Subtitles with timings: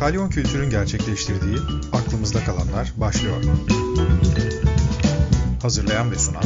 [0.00, 1.56] Kalyon Kültür'ün gerçekleştirdiği
[1.92, 3.36] Aklımızda Kalanlar başlıyor.
[5.62, 6.42] Hazırlayan ve sunan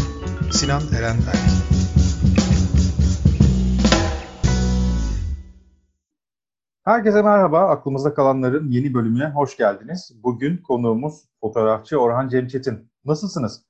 [0.51, 1.37] Sinan Eren Erk.
[6.85, 7.69] Herkese merhaba.
[7.69, 10.13] Aklımızda kalanların yeni bölümüne hoş geldiniz.
[10.23, 12.91] Bugün konuğumuz fotoğrafçı Orhan Cemçetin.
[13.05, 13.63] Nasılsınız?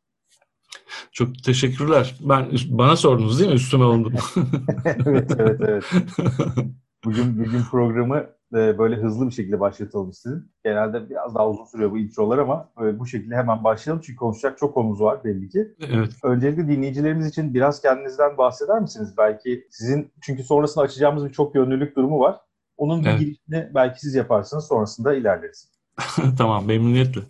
[1.12, 2.16] Çok teşekkürler.
[2.20, 3.56] Ben bana sordunuz değil mi?
[3.56, 4.14] Üstüme alındım.
[4.84, 5.84] evet, evet, evet.
[7.04, 10.48] Bugün bugün programı e, böyle hızlı bir şekilde başlatalım istedim.
[10.64, 14.58] Genelde biraz daha uzun sürüyor bu introlar ama e, bu şekilde hemen başlayalım çünkü konuşacak
[14.58, 15.74] çok konumuz var belli ki.
[15.80, 16.10] Evet.
[16.22, 19.14] Öncelikle dinleyicilerimiz için biraz kendinizden bahseder misiniz?
[19.18, 22.40] Belki sizin çünkü sonrasında açacağımız bir çok yönlülük durumu var.
[22.76, 23.20] Onun bir evet.
[23.20, 25.70] girişini belki siz yaparsınız sonrasında ilerleriz.
[26.38, 27.20] tamam memnuniyetle.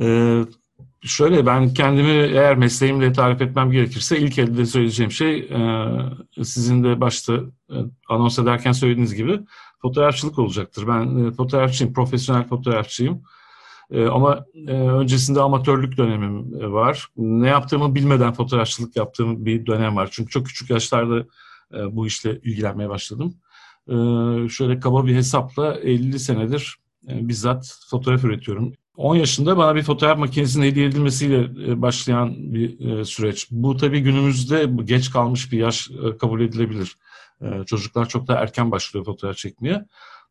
[0.00, 0.42] Ee,
[1.02, 7.00] şöyle ben kendimi eğer mesleğimle tarif etmem gerekirse ilk elde söyleyeceğim şey e, sizin de
[7.00, 7.40] başta
[8.08, 9.40] anons ederken söylediğiniz gibi
[9.84, 10.88] fotoğrafçılık olacaktır.
[10.88, 13.22] Ben e, fotoğrafçıyım, profesyonel fotoğrafçıyım.
[13.90, 17.08] E, ama e, öncesinde amatörlük dönemim e, var.
[17.16, 20.08] Ne yaptığımı bilmeden fotoğrafçılık yaptığım bir dönem var.
[20.12, 21.26] Çünkü çok küçük yaşlarda
[21.90, 23.34] bu işle ilgilenmeye başladım.
[24.48, 28.72] Şöyle kaba bir hesapla 50 senedir bizzat fotoğraf üretiyorum.
[28.96, 33.48] 10 yaşında bana bir fotoğraf makinesinin hediye edilmesiyle e, başlayan bir e, süreç.
[33.50, 36.96] Bu tabii günümüzde geç kalmış bir yaş kabul edilebilir.
[37.66, 39.84] Çocuklar çok daha erken başlıyor fotoğraf çekmeye.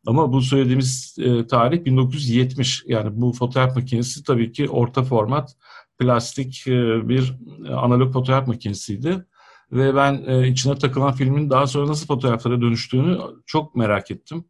[0.06, 1.16] Ama bu söylediğimiz
[1.50, 2.84] tarih 1970.
[2.86, 5.56] Yani bu fotoğraf makinesi tabii ki orta format
[5.98, 6.64] plastik
[7.08, 7.34] bir
[7.68, 9.26] analog fotoğraf makinesiydi.
[9.72, 14.44] Ve ben içine takılan filmin daha sonra nasıl fotoğraflara dönüştüğünü çok merak ettim.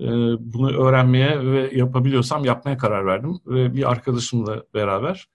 [0.00, 0.04] Ee,
[0.40, 3.38] bunu öğrenmeye ve yapabiliyorsam yapmaya karar verdim.
[3.46, 5.28] Ve bir arkadaşımla beraber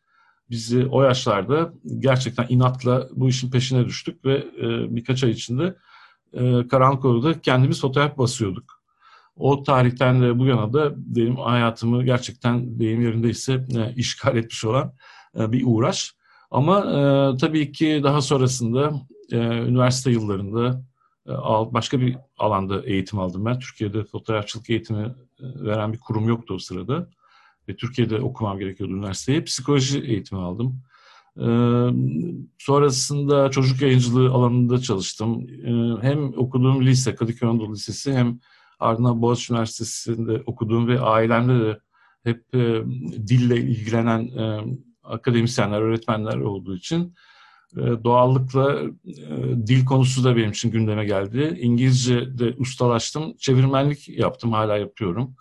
[0.50, 5.76] bizi o yaşlarda gerçekten inatla bu işin peşine düştük ve e, birkaç ay içinde
[6.34, 8.80] e, karanlık odada kendimiz fotoğraf basıyorduk.
[9.36, 14.94] O tarihten de bu yana da benim hayatımı gerçekten deyim yerindeyse e, işgal etmiş olan
[15.36, 16.16] bir uğraş.
[16.52, 16.82] Ama
[17.38, 18.94] tabii ki daha sonrasında
[19.32, 20.84] üniversite yıllarında
[21.74, 23.60] başka bir alanda eğitim aldım ben.
[23.60, 27.10] Türkiye'de fotoğrafçılık eğitimi e, veren bir kurum yoktu o sırada.
[27.70, 29.44] Ve Türkiye'de okumam gerekiyordu üniversiteye.
[29.44, 30.82] Psikoloji eğitimi aldım.
[31.38, 31.90] Ee,
[32.58, 35.48] sonrasında çocuk yayıncılığı alanında çalıştım.
[35.50, 38.40] Ee, hem okuduğum lise, Kadıköy Anadolu Lisesi hem
[38.80, 41.80] ardından Boğaziçi Üniversitesi'nde okuduğum ve ailemde de
[42.24, 42.84] hep e,
[43.28, 44.62] dille ilgilenen e,
[45.04, 47.29] akademisyenler, öğretmenler olduğu için ee,
[47.76, 48.88] doğallıkla e,
[49.68, 51.58] dil konusu da benim için gündeme geldi.
[51.62, 53.38] İngilizce de ustalaştım.
[53.38, 55.36] Çevirmenlik yaptım, hala yapıyorum.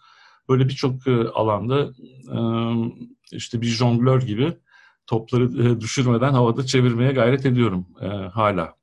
[0.48, 1.92] Böyle birçok e, alanda
[2.32, 2.38] e,
[3.32, 4.52] işte bir jonglör gibi
[5.06, 7.86] topları düşürmeden havada çevirmeye gayret ediyorum
[8.32, 8.78] hala.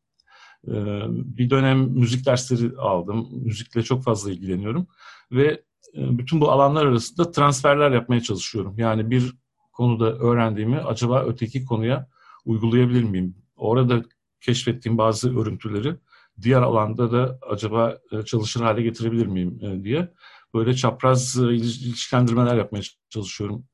[1.08, 3.28] Bir dönem müzik dersleri aldım.
[3.32, 4.88] Müzikle çok fazla ilgileniyorum.
[5.32, 5.64] Ve
[5.96, 8.74] bütün bu alanlar arasında transferler yapmaya çalışıyorum.
[8.78, 9.34] Yani bir
[9.72, 12.08] konuda öğrendiğimi acaba öteki konuya
[12.46, 13.36] uygulayabilir miyim?
[13.56, 14.04] Orada
[14.42, 15.96] keşfettiğim bazı örüntüleri
[16.42, 20.14] diğer alanda da acaba e, çalışır hale getirebilir miyim e, diye
[20.54, 23.66] böyle çapraz e, ilişkilendirmeler yapmaya çalışıyorum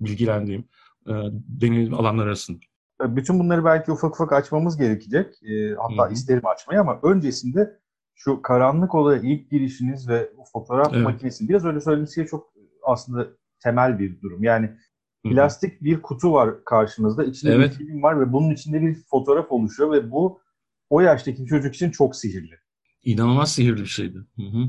[0.00, 0.68] bilgilendiğim
[1.48, 2.58] deneyim alanlar arasında.
[3.00, 5.34] Bütün bunları belki ufak ufak açmamız gerekecek.
[5.78, 6.12] Hatta Hı-hı.
[6.12, 7.80] isterim açmayı ama öncesinde
[8.14, 11.04] şu karanlık odaya ilk girişiniz ve fotoğraf evet.
[11.04, 12.52] makinesi biraz öyle şey çok
[12.82, 13.26] aslında
[13.60, 14.42] temel bir durum.
[14.42, 14.70] Yani
[15.24, 17.24] Plastik bir kutu var karşınızda.
[17.24, 17.70] İçinde evet.
[17.70, 20.40] bir film var ve bunun içinde bir fotoğraf oluşuyor ve bu
[20.90, 22.54] o yaştaki bir çocuk için çok sihirli.
[23.04, 24.18] İnanılmaz sihirli bir şeydi.
[24.36, 24.68] Hı hı.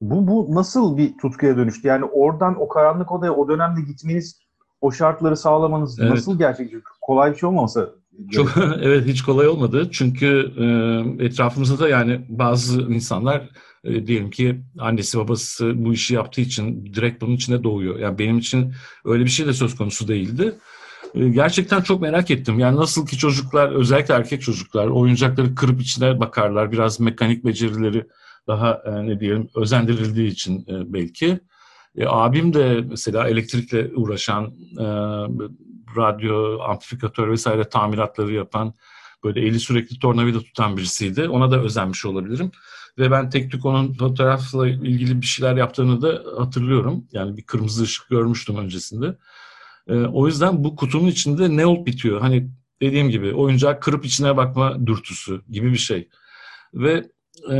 [0.00, 1.88] Bu, bu nasıl bir tutkuya dönüştü?
[1.88, 4.38] Yani oradan o karanlık odaya o dönemde gitmeniz,
[4.80, 6.10] o şartları sağlamanız evet.
[6.10, 6.88] nasıl gerçekleşti?
[7.00, 7.90] Kolay bir şey olmasa
[8.30, 13.48] çok evet hiç kolay olmadı çünkü e, etrafımızda da yani bazı insanlar
[13.84, 17.98] e, diyelim ki annesi babası bu işi yaptığı için direkt bunun içine doğuyor.
[17.98, 18.72] Yani benim için
[19.04, 20.54] öyle bir şey de söz konusu değildi.
[21.14, 22.58] E, gerçekten çok merak ettim.
[22.58, 26.72] Yani nasıl ki çocuklar özellikle erkek çocuklar oyuncakları kırıp içine bakarlar.
[26.72, 28.06] Biraz mekanik becerileri
[28.46, 31.40] daha e, ne diyelim özendirildiği için e, belki.
[31.96, 34.44] E, abim de mesela elektrikle uğraşan,
[34.78, 34.86] e,
[35.96, 38.74] radyo, amplifikatör vesaire tamiratları yapan,
[39.24, 41.28] böyle eli sürekli tornavida tutan birisiydi.
[41.28, 42.50] Ona da özenmiş olabilirim.
[42.98, 47.04] Ve ben tek tük onun fotoğrafla ilgili bir şeyler yaptığını da hatırlıyorum.
[47.12, 49.16] Yani bir kırmızı ışık görmüştüm öncesinde.
[49.88, 52.20] E, o yüzden bu kutunun içinde ne olup bitiyor?
[52.20, 52.50] Hani
[52.82, 56.08] dediğim gibi oyuncak kırıp içine bakma dürtüsü gibi bir şey.
[56.74, 57.04] Ve
[57.50, 57.56] e,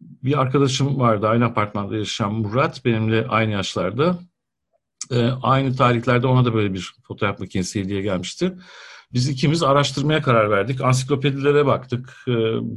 [0.00, 4.18] bir arkadaşım vardı aynı apartmanda yaşayan Murat benimle aynı yaşlarda.
[5.10, 8.52] E, aynı tarihlerde ona da böyle bir fotoğraf makinesi hediye gelmişti.
[9.12, 10.80] biz ikimiz araştırmaya karar verdik.
[10.80, 12.24] Ansiklopedilere baktık.
[12.28, 12.32] E,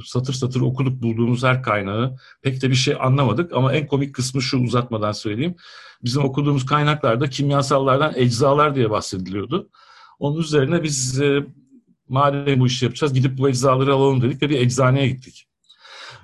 [0.06, 2.18] satır satır okuduk bulduğumuz her kaynağı.
[2.42, 5.56] Pek de bir şey anlamadık ama en komik kısmı şu uzatmadan söyleyeyim.
[6.04, 9.70] Bizim okuduğumuz kaynaklarda kimyasallardan eczalar diye bahsediliyordu.
[10.20, 11.46] Onun üzerine biz e,
[12.10, 15.49] madem bu işi yapacağız gidip bu eczaları alalım dedik ve bir eczaneye gittik.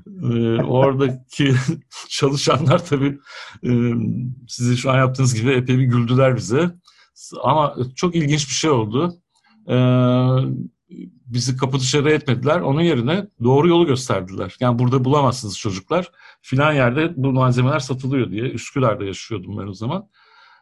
[0.07, 1.55] Ee, oradaki
[2.09, 3.19] çalışanlar tabii
[3.63, 3.69] e,
[4.47, 6.71] sizin şu an yaptığınız gibi epey bir güldüler bize.
[7.43, 9.15] Ama çok ilginç bir şey oldu.
[9.69, 9.75] Ee,
[11.25, 12.59] bizi kapı dışarı etmediler.
[12.59, 14.55] Onun yerine doğru yolu gösterdiler.
[14.59, 16.11] Yani burada bulamazsınız çocuklar.
[16.41, 18.43] Filan yerde bu malzemeler satılıyor diye.
[18.43, 20.09] Üsküdar'da yaşıyordum ben o zaman.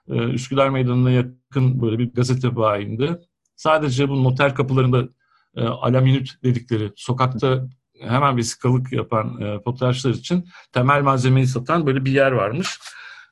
[0.08, 3.22] Ee, Üsküdar Meydanı'na yakın böyle bir gazete bayinde.
[3.56, 5.10] Sadece bu noter kapılarında
[5.56, 7.68] e, alaminüt dedikleri sokakta
[8.08, 12.80] hemen vesikalık yapan e, fotoğrafçılar için temel malzemeyi satan böyle bir yer varmış.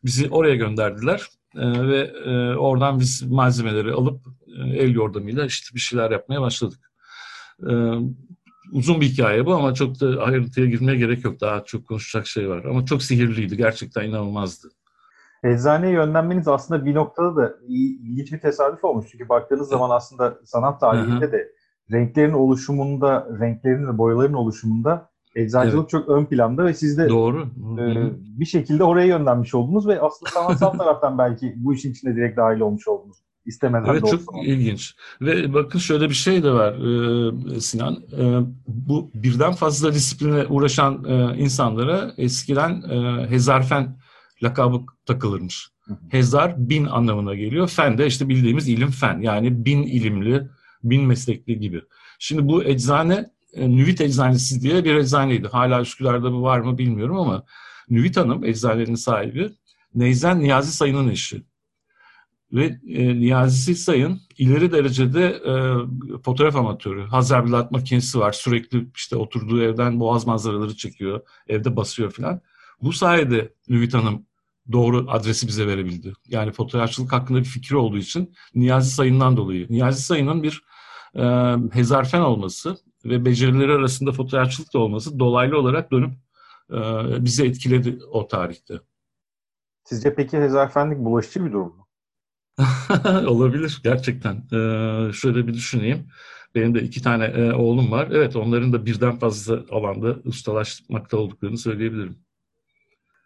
[0.04, 5.80] Bizi oraya gönderdiler e, ve e, oradan biz malzemeleri alıp e, el yordamıyla işte bir
[5.80, 6.92] şeyler yapmaya başladık.
[7.70, 7.72] E,
[8.72, 11.42] uzun bir hikaye bu ama çok da ayrıntıya girmeye gerek yok.
[11.42, 12.66] Daha çok konuşacak şey var.
[12.66, 13.58] Ama çok sihirliydi.
[13.58, 14.68] Gerçekten inanılmazdı.
[15.44, 19.06] Eczaneye yönlenmeniz aslında bir noktada da ilginç bir tesadüf olmuş.
[19.12, 21.52] Çünkü baktığınız zaman aslında sanat tarihinde de
[21.92, 25.90] renklerin oluşumunda, renklerin ve boyaların oluşumunda eczacılık evet.
[25.90, 27.48] çok ön planda ve siz de Doğru.
[27.80, 32.38] E, bir şekilde oraya yönlenmiş oldunuz ve aslında sanatsal taraftan belki bu işin içine direkt
[32.38, 33.18] dahil olmuş oldunuz.
[33.46, 34.50] İstemeden evet, çok olsun.
[34.50, 34.96] ilginç.
[35.22, 36.74] Ve bakın şöyle bir şey de var
[37.56, 37.94] e, Sinan.
[37.94, 43.98] E, bu birden fazla disipline uğraşan e, insanlara eskiden e, hezarfen
[44.44, 45.72] lakabı takılırmış.
[46.10, 47.68] Hezar bin anlamına geliyor.
[47.68, 49.22] Fen de işte bildiğimiz ilim fen.
[49.22, 50.50] Yani bin ilimli,
[50.84, 51.82] bin meslekli gibi.
[52.20, 55.48] Şimdi bu eczane e, Nüvit Eczanesi diye bir eczaneydi.
[55.48, 57.44] Hala Üsküdar'da mı var mı bilmiyorum ama
[57.90, 59.52] Nüvit Hanım eczanenin sahibi
[59.96, 61.44] Neyzen Niyazi Sayın'ın eşi.
[62.54, 65.54] Ve e, Niyazi Sayın ileri derecede e,
[66.24, 67.06] fotoğraf amatörü.
[67.08, 68.32] Hazerbilat makinesi var.
[68.32, 71.22] Sürekli işte oturduğu evden boğaz manzaraları çekiyor.
[71.48, 72.42] Evde basıyor falan.
[72.82, 74.26] Bu sayede Nüvit Hanım
[74.72, 76.14] doğru adresi bize verebildi.
[76.28, 79.68] Yani fotoğrafçılık hakkında bir fikri olduğu için Niyazi Sayın'dan dolayı.
[79.70, 80.64] Niyazi Sayın'ın bir
[81.16, 81.24] e,
[81.72, 86.12] hezarfen olması ve becerileri arasında fotoğrafçılık da olması dolaylı olarak dönüp
[86.72, 86.78] e,
[87.26, 88.80] bizi etkiledi o tarihte.
[89.84, 91.88] Sizce peki hezarfenlik bulaşıcı bir durum mu?
[93.28, 94.36] Olabilir gerçekten.
[94.36, 96.08] Ee, şöyle bir düşüneyim.
[96.56, 98.08] Benim de iki tane e, oğlum var.
[98.12, 102.18] Evet onların da birden fazla alanda ustalaşmakta olduklarını söyleyebilirim.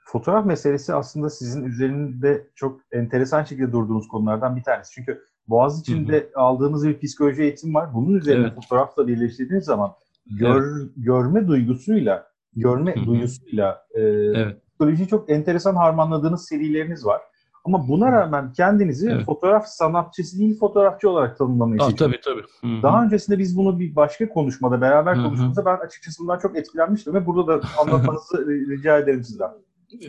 [0.06, 4.92] Fotoğraf meselesi aslında sizin üzerinde çok enteresan şekilde durduğunuz konulardan bir tanesi.
[4.92, 7.94] Çünkü Boğaz içinde aldığınız bir psikoloji eğitim var.
[7.94, 8.56] Bunun üzerine evet.
[8.56, 9.92] fotoğrafla birleştirdiğiniz zaman
[10.26, 10.92] gör, evet.
[10.98, 13.06] görme duygusuyla görme Hı-hı.
[13.06, 14.62] duyusuyla e, evet.
[14.70, 17.22] psikolojiyi çok enteresan harmanladığınız serileriniz var.
[17.66, 19.26] Ama buna rağmen kendinizi evet.
[19.26, 22.42] fotoğraf sanatçısı değil fotoğrafçı olarak tanımlamayı Aa, Tabii tabii.
[22.62, 22.84] Hı-hı.
[22.84, 27.26] Daha öncesinde biz bunu bir başka konuşmada beraber konuştuğumuzda ben açıkçası bundan çok etkilenmiştim ve
[27.26, 29.52] burada da anlatmanızı rica ederim sizden.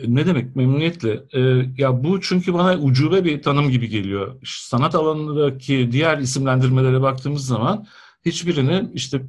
[0.07, 1.23] Ne demek memnuniyetle.
[1.33, 4.35] Ee, ya bu çünkü bana ucube bir tanım gibi geliyor.
[4.45, 7.87] Sanat alanındaki diğer isimlendirmelere baktığımız zaman
[8.25, 9.21] hiçbirini işte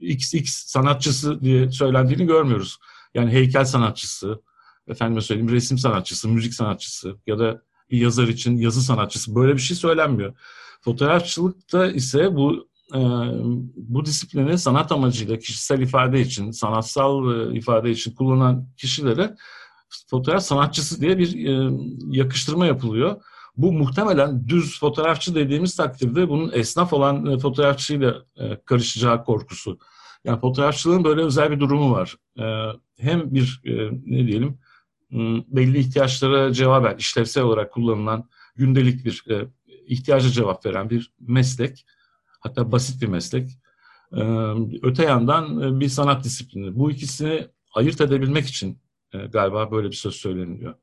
[0.00, 2.78] XX sanatçısı diye söylendiğini görmüyoruz.
[3.14, 4.42] Yani heykel sanatçısı,
[4.88, 9.60] efendime söyleyeyim resim sanatçısı, müzik sanatçısı ya da bir yazar için yazı sanatçısı böyle bir
[9.60, 10.34] şey söylenmiyor.
[10.80, 13.00] Fotoğrafçılıkta ise bu e,
[13.76, 19.36] bu disiplini sanat amacıyla kişisel ifade için, sanatsal e, ifade için kullanan kişilere
[20.06, 21.70] fotoğraf sanatçısı diye bir e,
[22.10, 23.22] yakıştırma yapılıyor.
[23.56, 29.78] Bu muhtemelen düz fotoğrafçı dediğimiz takdirde bunun esnaf olan e, fotoğrafçıyla e, karışacağı korkusu.
[30.24, 32.16] Yani fotoğrafçılığın böyle özel bir durumu var.
[32.38, 32.44] E,
[32.98, 34.58] hem bir e, ne diyelim
[35.48, 39.48] belli ihtiyaçlara cevaben işlevsel olarak kullanılan gündelik bir e,
[39.86, 41.86] ihtiyaca cevap veren bir meslek.
[42.40, 43.50] Hatta basit bir meslek.
[44.12, 44.22] E,
[44.82, 46.78] öte yandan e, bir sanat disiplini.
[46.78, 48.78] Bu ikisini ayırt edebilmek için
[49.12, 50.74] e, galiba böyle bir söz söyleniliyor.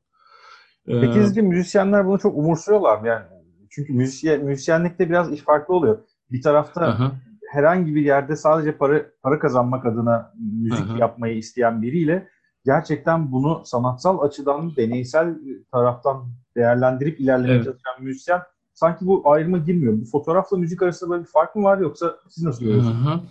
[0.86, 3.06] E, Peki sizce müzisyenler bunu çok umursuyorlar mı?
[3.06, 3.24] Yani
[3.70, 5.98] çünkü müzisyen, müzisyenlikte biraz iş farklı oluyor.
[6.30, 7.12] Bir tarafta aha.
[7.52, 10.32] herhangi bir yerde sadece para para kazanmak adına
[10.62, 10.98] müzik aha.
[10.98, 12.28] yapmayı isteyen biriyle
[12.64, 15.38] gerçekten bunu sanatsal açıdan, deneysel
[15.72, 17.64] taraftan değerlendirip ilerlemeye evet.
[17.64, 18.42] çalışan müzisyen
[18.74, 20.00] sanki bu ayrıma girmiyor.
[20.00, 23.22] Bu fotoğrafla müzik arasında böyle bir fark mı var yoksa siz nasıl görüyorsunuz?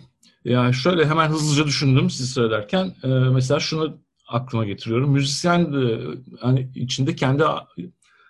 [0.44, 2.92] Ya şöyle hemen hızlıca düşündüm siz söylerken.
[3.04, 5.10] Ee, mesela şunu aklıma getiriyorum.
[5.10, 6.00] Müzisyen de,
[6.40, 7.44] hani içinde kendi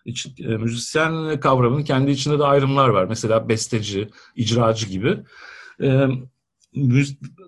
[0.04, 3.04] iç, e, müzisyen kavramının kendi içinde de ayrımlar var.
[3.04, 5.18] Mesela besteci, icracı gibi.
[5.82, 6.06] E,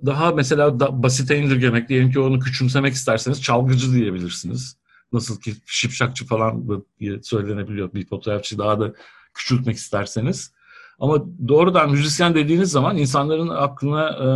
[0.07, 4.76] daha mesela da, basite indirgemek, diyelim ki onu küçümsemek isterseniz çalgıcı diyebilirsiniz.
[5.12, 8.92] Nasıl ki şipşakçı falan diye söylenebiliyor bir fotoğrafçı daha da
[9.35, 10.52] küçültmek isterseniz.
[10.99, 14.28] Ama doğrudan müzisyen dediğiniz zaman insanların aklına e,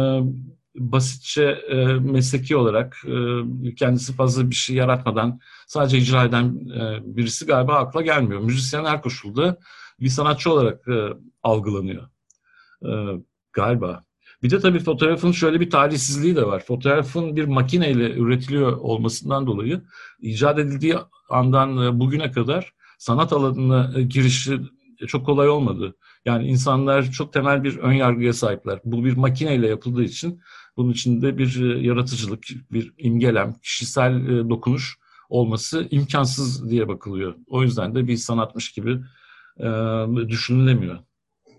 [0.75, 7.47] basitçe e, mesleki olarak e, kendisi fazla bir şey yaratmadan sadece icra eden e, birisi
[7.47, 8.41] galiba akla gelmiyor.
[8.41, 9.59] Müzisyen her koşulda
[10.01, 11.09] bir sanatçı olarak e,
[11.43, 12.09] algılanıyor
[12.85, 12.91] e,
[13.53, 14.05] galiba.
[14.43, 16.65] Bir de tabii fotoğrafın şöyle bir tarihsizliği de var.
[16.67, 19.83] Fotoğrafın bir makineyle üretiliyor olmasından dolayı
[20.21, 20.97] icat edildiği
[21.31, 24.61] andan e, bugüne kadar sanat alanına e, girişi
[25.07, 25.97] çok kolay olmadı.
[26.25, 28.81] Yani insanlar çok temel bir ön yargıya sahipler.
[28.85, 30.41] Bu bir makineyle yapıldığı için
[30.77, 37.35] bunun içinde bir e, yaratıcılık, bir imgelem, kişisel dokunuş olması imkansız diye bakılıyor.
[37.49, 39.01] O yüzden de bir sanatmış gibi
[39.59, 39.67] e,
[40.29, 40.99] düşünülemiyor.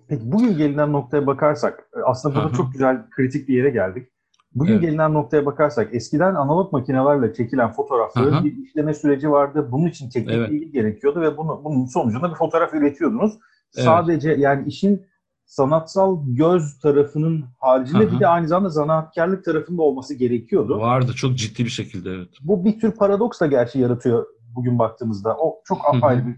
[0.07, 4.07] Peki bugün gelinen noktaya bakarsak, e, aslında burada çok güzel kritik bir yere geldik.
[4.55, 4.81] Bugün evet.
[4.81, 8.43] gelinen noktaya bakarsak eskiden analog makinelerle çekilen fotoğrafların Aha.
[8.43, 9.67] bir işleme süreci vardı.
[9.71, 10.51] Bunun için teknik evet.
[10.51, 13.33] bilgi gerekiyordu ve bunu, bunun sonucunda bir fotoğraf üretiyordunuz.
[13.75, 13.85] Evet.
[13.85, 15.05] Sadece yani işin
[15.45, 18.11] sanatsal göz tarafının haricinde Aha.
[18.11, 20.79] bir de aynı zamanda zanaatkarlık tarafında olması gerekiyordu.
[20.79, 22.29] Vardı çok ciddi bir şekilde evet.
[22.41, 24.25] Bu bir tür paradoks da gerçi yaratıyor
[24.55, 25.37] bugün baktığımızda.
[25.37, 26.35] O çok apayrı bir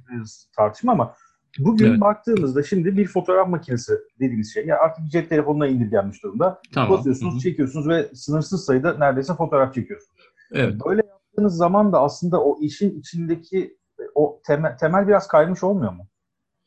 [0.56, 1.16] tartışma ama
[1.60, 2.02] Bugün evet.
[2.02, 6.62] baktığımızda şimdi bir fotoğraf makinesi dediğimiz şey yani artık cep telefonuna indirgenmiş durumda.
[6.74, 6.98] Tamam.
[6.98, 7.42] Basıyorsunuz, Hı-hı.
[7.42, 10.22] çekiyorsunuz ve sınırsız sayıda neredeyse fotoğraf çekiyorsunuz.
[10.52, 10.76] Evet.
[10.86, 13.78] Böyle yaptığınız zaman da aslında o işin içindeki
[14.16, 16.08] o temel, temel biraz kaymış olmuyor mu?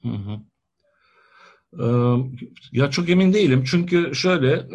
[0.03, 0.39] Hı hı.
[2.73, 4.67] Ya çok emin değilim çünkü şöyle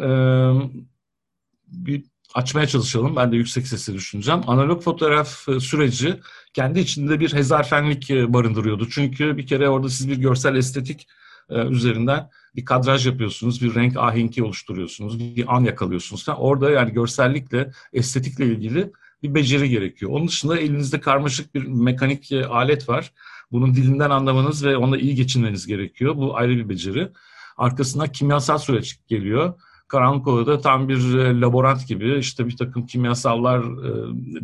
[1.66, 3.16] bir açmaya çalışalım.
[3.16, 4.40] Ben de yüksek sesle düşüneceğim.
[4.46, 6.20] Analog fotoğraf e, süreci
[6.54, 8.88] kendi içinde bir hezarfenlik e, barındırıyordu.
[8.90, 11.08] Çünkü bir kere orada siz bir görsel estetik
[11.50, 16.26] e, üzerinden bir kadraj yapıyorsunuz, bir renk ahenki oluşturuyorsunuz, bir an yakalıyorsunuz.
[16.36, 20.12] Orada yani görsellikle, estetikle ilgili bir beceri gerekiyor.
[20.12, 23.12] Onun dışında elinizde karmaşık bir mekanik alet var.
[23.52, 26.16] Bunun dilinden anlamanız ve onunla iyi geçinmeniz gerekiyor.
[26.16, 27.12] Bu ayrı bir beceri.
[27.56, 29.54] Arkasında kimyasal süreç geliyor.
[29.88, 33.90] Karanlık Oda'da tam bir e, laborant gibi işte bir takım kimyasallar, e,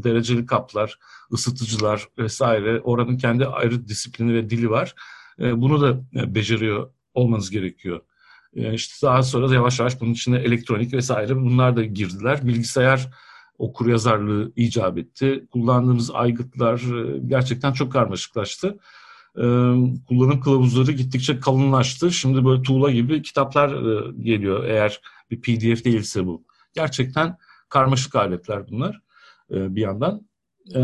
[0.02, 0.98] dereceli kaplar,
[1.32, 2.80] ısıtıcılar vesaire.
[2.80, 4.94] Oranın kendi ayrı disiplini ve dili var.
[5.40, 6.00] E, bunu da
[6.34, 8.00] beceriyor olmanız gerekiyor.
[8.54, 12.46] İşte daha sonra yavaş yavaş bunun içine elektronik vesaire bunlar da girdiler.
[12.46, 13.10] Bilgisayar
[13.62, 15.46] okur yazarlığı icap etti.
[15.52, 16.82] Kullandığımız aygıtlar
[17.26, 18.78] gerçekten çok karmaşıklaştı.
[20.08, 22.12] Kullanım kılavuzları gittikçe kalınlaştı.
[22.12, 23.68] Şimdi böyle tuğla gibi kitaplar
[24.10, 25.00] geliyor eğer
[25.30, 26.44] bir PDF değilse bu.
[26.74, 27.36] Gerçekten
[27.68, 29.00] karmaşık aletler bunlar
[29.50, 30.26] e, bir yandan.
[30.74, 30.80] E,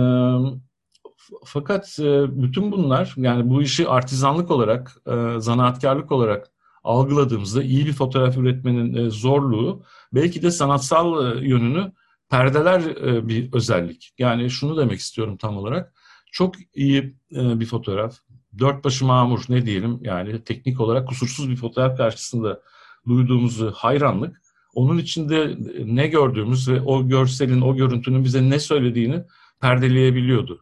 [1.45, 6.51] fakat e, bütün bunlar yani bu işi artizanlık olarak, e, zanaatkarlık olarak
[6.85, 9.83] algıladığımızda iyi bir fotoğraf üretmenin e, zorluğu
[10.13, 11.93] belki de sanatsal e, yönünü
[12.31, 14.15] perdeler e, bir özellik.
[14.19, 15.93] Yani şunu demek istiyorum tam olarak.
[16.33, 18.17] Çok iyi e, bir fotoğraf,
[18.59, 22.63] dört başı mamur ne diyelim yani teknik olarak kusursuz bir fotoğraf karşısında
[23.09, 24.43] duyduğumuz hayranlık
[24.75, 29.25] onun içinde ne gördüğümüz ve o görselin, o görüntünün bize ne söylediğini
[29.61, 30.61] perdeleyebiliyordu.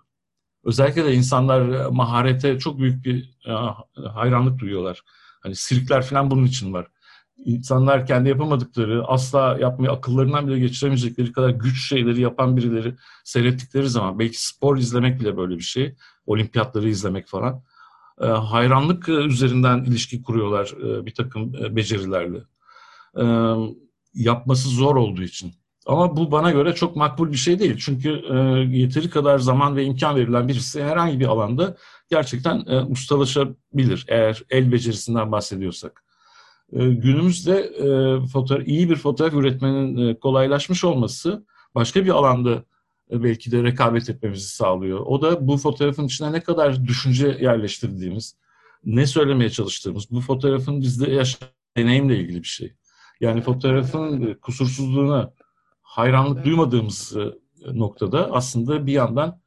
[0.64, 3.52] Özellikle de insanlar maharete çok büyük bir e,
[4.08, 5.02] hayranlık duyuyorlar.
[5.40, 6.86] Hani sirkler falan bunun için var.
[7.44, 14.18] İnsanlar kendi yapamadıkları, asla yapmayı akıllarından bile geçiremeyecekleri kadar güç şeyleri yapan birileri seyrettikleri zaman,
[14.18, 15.94] belki spor izlemek bile böyle bir şey,
[16.26, 17.62] olimpiyatları izlemek falan,
[18.20, 22.38] e, hayranlık üzerinden ilişki kuruyorlar e, bir takım becerilerle
[24.14, 25.52] yapması zor olduğu için.
[25.86, 27.76] Ama bu bana göre çok makbul bir şey değil.
[27.78, 28.36] Çünkü e,
[28.78, 31.76] yeteri kadar zaman ve imkan verilen birisi herhangi bir alanda
[32.10, 36.05] gerçekten e, ustalaşabilir eğer el becerisinden bahsediyorsak.
[36.72, 37.86] E, günümüzde e,
[38.26, 42.64] fotoğraf, iyi bir fotoğraf üretmenin e, kolaylaşmış olması başka bir alanda
[43.10, 45.00] e, belki de rekabet etmemizi sağlıyor.
[45.00, 48.36] O da bu fotoğrafın içine ne kadar düşünce yerleştirdiğimiz,
[48.84, 52.72] ne söylemeye çalıştığımız, bu fotoğrafın bizde yaşayan deneyimle ilgili bir şey.
[53.20, 55.32] Yani fotoğrafın kusursuzluğuna
[55.82, 57.16] hayranlık duymadığımız
[57.72, 59.40] noktada aslında bir yandan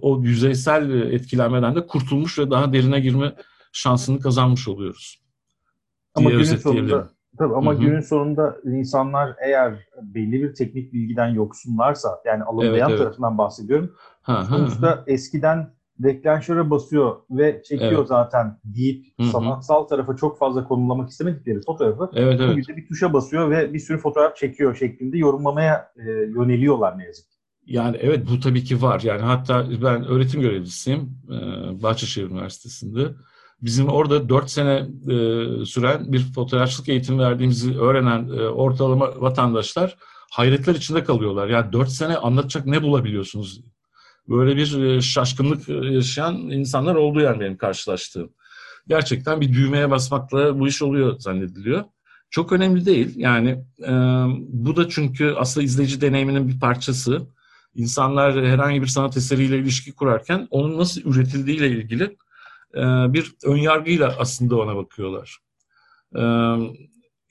[0.00, 3.34] o yüzeysel etkilenmeden de kurtulmuş ve daha derine girme
[3.72, 5.21] şansını kazanmış oluyoruz.
[6.14, 7.80] Ama günün sonunda tabii ama Hı-hı.
[7.80, 12.98] günün sonunda insanlar eğer belli bir teknik bilgiden yoksunlarsa yani alımlayan evet, evet.
[12.98, 13.94] tarafından bahsediyorum.
[14.22, 15.04] Ha, sonuçta ha, ha.
[15.06, 18.08] eskiden deklanşöre basıyor ve çekiyor evet.
[18.08, 19.26] zaten deyip Hı-hı.
[19.26, 22.50] sanatsal tarafa çok fazla konumlamak istemedikleri fotoğrafı evet, evet.
[22.50, 27.04] bugün de bir tuşa basıyor ve bir sürü fotoğraf çekiyor şeklinde yorumlamaya e, yöneliyorlar ne
[27.04, 27.36] yazık ki.
[27.66, 29.00] Yani evet bu tabii ki var.
[29.00, 31.36] Yani hatta ben öğretim görevlisiyim e,
[31.82, 33.08] Bahçeşehir Üniversitesi'nde.
[33.62, 35.16] Bizim orada dört sene e,
[35.64, 39.96] süren bir fotoğrafçılık eğitimi verdiğimizi öğrenen e, ortalama vatandaşlar
[40.30, 41.48] hayretler içinde kalıyorlar.
[41.48, 43.60] Yani dört sene anlatacak ne bulabiliyorsunuz
[44.28, 48.30] böyle bir e, şaşkınlık e, yaşayan insanlar oldu yani benim karşılaştığım.
[48.88, 51.84] gerçekten bir düğmeye basmakla bu iş oluyor zannediliyor.
[52.30, 53.12] Çok önemli değil.
[53.16, 53.50] Yani
[53.82, 53.92] e,
[54.38, 57.26] bu da çünkü aslında izleyici deneyiminin bir parçası.
[57.74, 62.16] İnsanlar herhangi bir sanat eseriyle ilişki kurarken onun nasıl üretildiğiyle ilgili
[63.14, 65.38] bir önyargıyla aslında ona bakıyorlar.
[66.16, 66.22] E,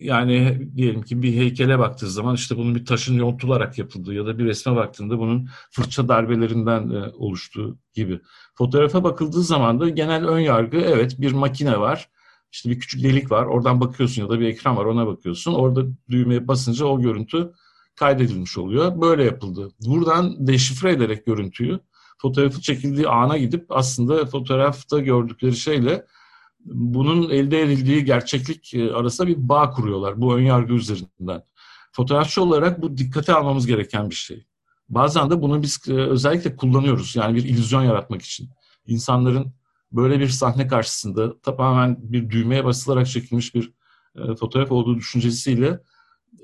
[0.02, 4.38] yani diyelim ki bir heykele baktığı zaman işte bunun bir taşın yontularak yapıldığı ya da
[4.38, 8.20] bir resme baktığında bunun fırça darbelerinden e, oluştuğu gibi.
[8.56, 12.10] Fotoğrafa bakıldığı zaman da genel ön yargı evet bir makine var.
[12.52, 13.46] İşte bir küçük delik var.
[13.46, 15.54] Oradan bakıyorsun ya da bir ekran var ona bakıyorsun.
[15.54, 17.52] Orada düğmeye basınca o görüntü
[17.96, 19.02] kaydedilmiş oluyor.
[19.02, 19.72] Böyle yapıldı.
[19.86, 21.80] Buradan deşifre ederek görüntüyü
[22.22, 26.06] fotoğrafı çekildiği ana gidip aslında fotoğrafta gördükleri şeyle
[26.66, 31.44] bunun elde edildiği gerçeklik e, arasında bir bağ kuruyorlar bu ön yargı üzerinden.
[31.92, 34.46] Fotoğrafçı olarak bu dikkate almamız gereken bir şey.
[34.90, 38.50] Bazen de bunu biz e, özellikle kullanıyoruz yani bir illüzyon yaratmak için.
[38.86, 39.54] İnsanların
[39.92, 43.74] böyle bir sahne karşısında tamamen bir düğmeye basılarak çekilmiş bir
[44.16, 45.80] e, fotoğraf olduğu düşüncesiyle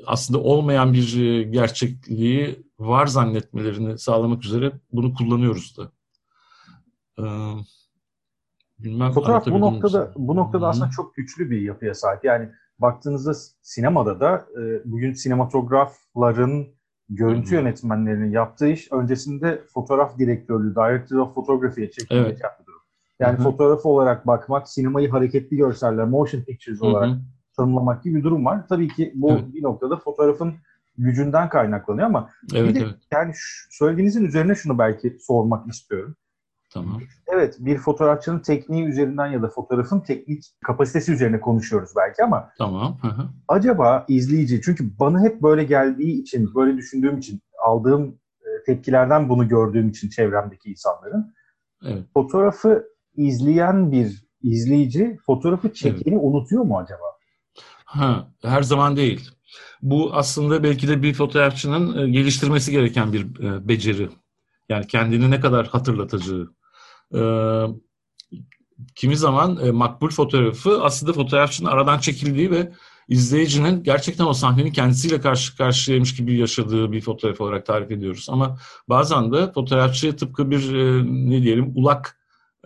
[0.06, 5.92] aslında olmayan bir gerçekliği var zannetmelerini sağlamak üzere bunu kullanıyoruz da.
[8.80, 10.12] Bilmem Fotoğraf bu noktada mi?
[10.16, 10.70] bu noktada Hı-hı.
[10.70, 12.24] aslında çok güçlü bir yapıya sahip.
[12.24, 16.68] Yani baktığınızda sinemada da e, bugün sinematografların
[17.10, 17.56] görüntü Hı-hı.
[17.56, 22.44] yönetmenlerinin yaptığı iş öncesinde fotoğraf direktörlüğü, director of photography'ye çekilmek evet.
[22.44, 22.64] yaptı.
[23.20, 23.44] Yani Hı-hı.
[23.44, 26.90] fotoğraf olarak bakmak, sinemayı hareketli görseller, motion pictures Hı-hı.
[26.90, 27.18] olarak
[27.58, 28.68] tanımlamak gibi bir durum var.
[28.70, 29.54] Tabii ki bu evet.
[29.54, 30.54] bir noktada fotoğrafın
[30.98, 32.96] gücünden kaynaklanıyor ama evet, bir de evet.
[33.12, 33.34] yani
[33.70, 36.16] söylediğinizin üzerine şunu belki sormak istiyorum.
[36.74, 37.01] Tamam.
[37.27, 42.98] Evet bir fotoğrafçının tekniği üzerinden ya da fotoğrafın teknik kapasitesi üzerine konuşuyoruz belki ama tamam.
[43.01, 43.30] Hı hı.
[43.48, 49.48] acaba izleyici çünkü bana hep böyle geldiği için böyle düşündüğüm için aldığım e, tepkilerden bunu
[49.48, 51.34] gördüğüm için çevremdeki insanların
[51.86, 52.04] evet.
[52.13, 52.84] fotoğrafı
[53.16, 56.24] izleyen bir izleyici fotoğrafı çekeni evet.
[56.24, 57.04] unutuyor mu acaba?
[57.86, 59.32] Ha, her zaman değil.
[59.82, 64.10] Bu aslında belki de bir fotoğrafçının e, geliştirmesi gereken bir e, beceri.
[64.70, 66.54] Yani kendini ne kadar hatırlatacağı.
[67.16, 67.22] E,
[68.96, 72.72] kimi zaman makbul fotoğrafı aslında fotoğrafçının aradan çekildiği ve
[73.08, 78.28] izleyicinin gerçekten o sahnenin kendisiyle karşı karşıyaymış gibi yaşadığı bir fotoğraf olarak tarif ediyoruz.
[78.30, 78.58] Ama
[78.89, 80.74] bazen de fotoğrafçı tıpkı bir
[81.30, 82.17] ne diyelim ulak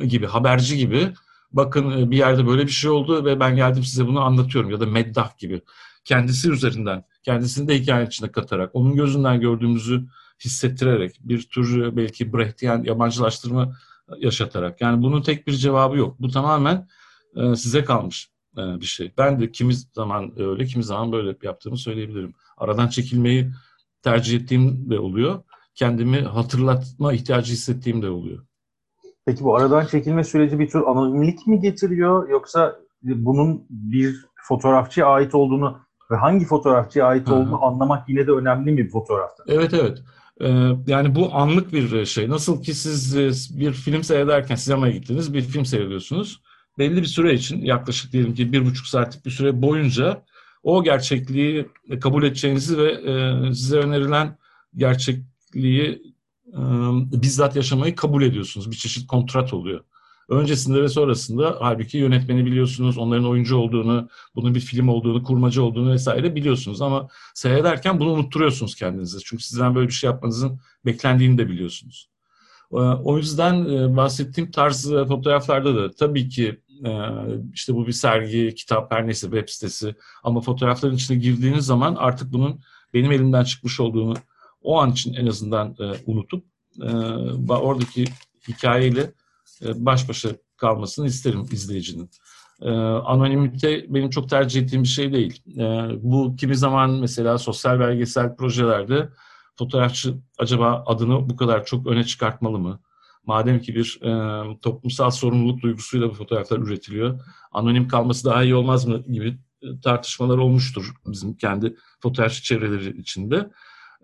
[0.07, 1.13] gibi, haberci gibi
[1.53, 4.85] bakın bir yerde böyle bir şey oldu ve ben geldim size bunu anlatıyorum ya da
[4.85, 5.61] meddah gibi.
[6.03, 10.07] Kendisi üzerinden, kendisini de hikaye içine katarak, onun gözünden gördüğümüzü
[10.45, 13.75] hissettirerek, bir tür e, belki Brechtian yabancılaştırma
[14.17, 14.81] yaşatarak.
[14.81, 16.15] Yani bunun tek bir cevabı yok.
[16.19, 16.87] Bu tamamen
[17.35, 19.13] e, size kalmış e, bir şey.
[19.17, 22.33] Ben de kimi zaman öyle, kimi zaman böyle yaptığımı söyleyebilirim.
[22.57, 23.51] Aradan çekilmeyi
[24.01, 25.43] tercih ettiğim de oluyor.
[25.75, 28.45] Kendimi hatırlatma ihtiyacı hissettiğim de oluyor.
[29.25, 35.35] Peki bu aradan çekilme süreci bir tür anonimlik mi getiriyor yoksa bunun bir fotoğrafçıya ait
[35.35, 35.79] olduğunu
[36.11, 39.43] ve hangi fotoğrafçıya ait olduğunu anlamak yine de önemli mi bir fotoğrafta?
[39.47, 39.97] Evet evet.
[40.41, 42.29] Ee, yani bu anlık bir şey.
[42.29, 46.41] Nasıl ki siz e, bir film seyrederken sinemaya gittiniz, bir film seyrediyorsunuz.
[46.77, 50.23] Belli bir süre için yaklaşık diyelim ki bir buçuk saatlik bir süre boyunca
[50.63, 51.69] o gerçekliği
[52.01, 54.37] kabul edeceğinizi ve e, size önerilen
[54.75, 56.11] gerçekliği
[57.11, 58.71] bizzat yaşamayı kabul ediyorsunuz.
[58.71, 59.83] Bir çeşit kontrat oluyor.
[60.29, 65.91] Öncesinde ve sonrasında halbuki yönetmeni biliyorsunuz, onların oyuncu olduğunu, bunun bir film olduğunu, kurmacı olduğunu
[65.91, 66.81] vesaire biliyorsunuz.
[66.81, 69.17] Ama seyrederken bunu unutturuyorsunuz kendinize.
[69.25, 72.09] Çünkü sizden böyle bir şey yapmanızın beklendiğini de biliyorsunuz.
[73.03, 73.65] O yüzden
[73.97, 76.61] bahsettiğim tarz fotoğraflarda da tabii ki
[77.53, 82.33] işte bu bir sergi, kitap, her neyse web sitesi ama fotoğrafların içine girdiğiniz zaman artık
[82.33, 82.59] bunun
[82.93, 84.13] benim elimden çıkmış olduğunu
[84.61, 86.45] o an için en azından e, unutup
[86.81, 86.91] e,
[87.49, 88.05] oradaki
[88.47, 89.11] hikayeyle e,
[89.61, 92.09] baş başa kalmasını isterim izleyicinin.
[92.61, 92.71] E,
[93.05, 95.43] anonimite benim çok tercih ettiğim bir şey değil.
[95.57, 95.63] E,
[96.03, 99.09] bu kimi zaman mesela sosyal belgesel projelerde
[99.55, 102.79] fotoğrafçı acaba adını bu kadar çok öne çıkartmalı mı?
[103.25, 107.19] Madem ki bir e, toplumsal sorumluluk duygusuyla bu fotoğraflar üretiliyor,
[107.51, 113.49] anonim kalması daha iyi olmaz mı gibi e, tartışmalar olmuştur bizim kendi fotoğrafçı çevreleri içinde.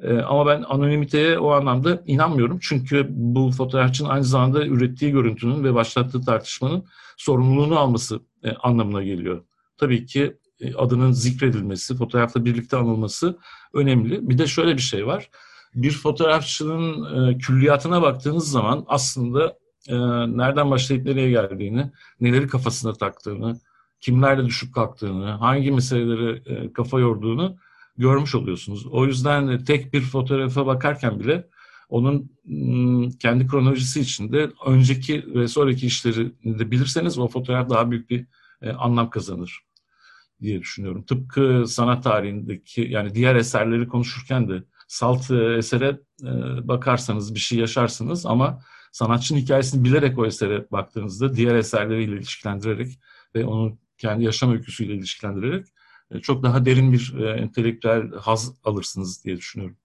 [0.04, 2.60] E, ama ben anonimiteye o anlamda inanmıyorum.
[2.62, 6.86] Çünkü bu fotoğrafçının aynı zamanda ürettiği görüntünün ve başlattığı tartışmanın
[7.18, 9.44] sorumluluğunu alması e, anlamına geliyor.
[9.78, 13.38] Tabii ki e, adının zikredilmesi, fotoğrafla birlikte anılması
[13.74, 14.30] önemli.
[14.30, 15.30] Bir de şöyle bir şey var.
[15.76, 19.58] Bir fotoğrafçının e, külliyatına baktığınız zaman aslında
[19.88, 19.96] e,
[20.38, 23.60] nereden başlayıp nereye geldiğini, neleri kafasına taktığını,
[24.02, 27.58] kimlerle düşüp kalktığını, hangi meseleleri e, kafa yorduğunu
[27.98, 28.86] görmüş oluyorsunuz.
[28.86, 31.48] O yüzden tek bir fotoğrafa bakarken bile
[31.90, 32.32] onun
[33.20, 38.26] kendi kronolojisi içinde önceki ve sonraki işlerini de bilirseniz o fotoğraf daha büyük bir
[38.62, 39.60] e, anlam kazanır
[40.42, 41.06] diye düşünüyorum.
[41.06, 46.28] Tıpkı sanat tarihindeki yani diğer eserleri konuşurken de salt e, esere e,
[46.68, 53.00] bakarsanız bir şey yaşarsınız ama sanatçının hikayesini bilerek o esere baktığınızda diğer eserleriyle ilişkilendirerek
[53.36, 55.66] ve onun kendi yaşam öyküsüyle ilişkilendirerek
[56.22, 59.78] çok daha derin bir entelektüel haz alırsınız diye düşünüyorum.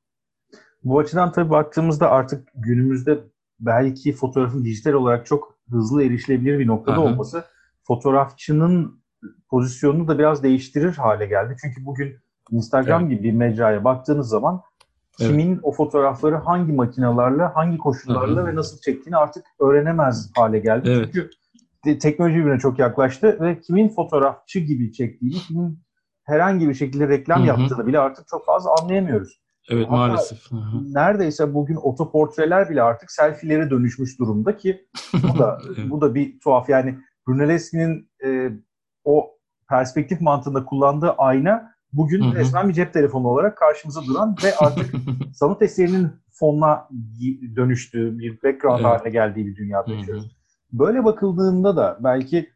[0.84, 3.24] Bu açıdan tabii baktığımızda artık günümüzde
[3.60, 7.04] belki fotoğrafın dijital olarak çok hızlı erişilebilir bir noktada Aha.
[7.04, 7.44] olması
[7.82, 9.02] fotoğrafçının
[9.50, 11.56] pozisyonunu da biraz değiştirir hale geldi.
[11.60, 12.16] Çünkü bugün
[12.50, 13.10] Instagram evet.
[13.10, 14.62] gibi bir mecraya baktığınız zaman
[15.18, 15.60] kimin evet.
[15.62, 18.48] o fotoğrafları hangi makinalarla, hangi koşullarla Aha.
[18.48, 20.90] ve nasıl çektiğini artık öğrenemez hale geldi.
[20.90, 21.10] Evet.
[21.12, 25.78] Çünkü teknoloji birbirine çok yaklaştı ve kimin fotoğrafçı gibi çektiğini, kimin
[26.32, 27.46] herhangi bir şekilde reklam Hı-hı.
[27.46, 29.42] yaptığını bile artık çok fazla anlayamıyoruz.
[29.70, 30.50] Evet Hatta maalesef.
[30.50, 30.94] Hı-hı.
[30.94, 34.86] Neredeyse bugün otoportreler bile artık selfie'lere dönüşmüş durumda ki
[35.22, 35.90] bu da evet.
[35.90, 38.50] bu da bir tuhaf yani Brunelleschi'nin e,
[39.04, 39.30] o
[39.68, 42.34] perspektif mantığında kullandığı ayna bugün Hı-hı.
[42.34, 44.94] resmen bir cep telefonu olarak karşımıza duran ve artık
[45.34, 46.88] sanat eserinin fonuna
[47.56, 48.86] dönüştüğü bir background evet.
[48.86, 50.36] haline geldiği bir dünyada yaşıyoruz.
[50.72, 52.52] Böyle bakıldığında da belki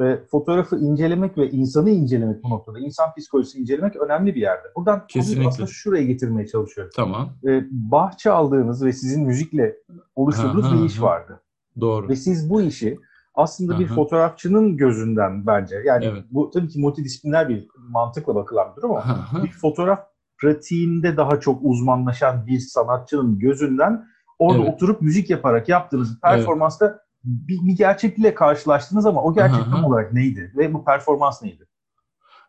[0.00, 4.68] ve fotoğrafı incelemek ve insanı incelemek bu noktada, insan psikolojisi incelemek önemli bir yerde.
[4.76, 5.48] Buradan Kesinlikle.
[5.48, 6.92] aslında şuraya getirmeye çalışıyorum.
[6.96, 7.32] Tamam.
[7.48, 9.76] Ee, bahçe aldığınız ve sizin müzikle
[10.16, 11.40] oluşturduğunuz ha, bir iş vardı.
[11.80, 12.08] Doğru.
[12.08, 12.98] Ve siz bu işi
[13.34, 16.24] aslında bir fotoğrafçının gözünden bence, yani evet.
[16.30, 20.00] bu tabii ki multidisipliner bir mantıkla bakılan bir durum ama bir fotoğraf
[20.38, 24.04] pratiğinde daha çok uzmanlaşan bir sanatçının gözünden
[24.38, 24.74] orada evet.
[24.74, 30.12] oturup müzik yaparak yaptığınız performansta evet bir, bir gerçeklikle karşılaştınız ama o gerçek tam olarak
[30.12, 30.52] neydi?
[30.56, 31.66] Ve bu performans neydi?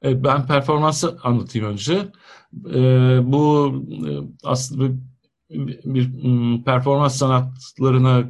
[0.01, 2.07] Evet, ben performansı anlatayım önce.
[2.73, 4.09] Ee, bu e,
[4.43, 4.97] aslında
[5.49, 8.23] bir, bir performans sanatlarına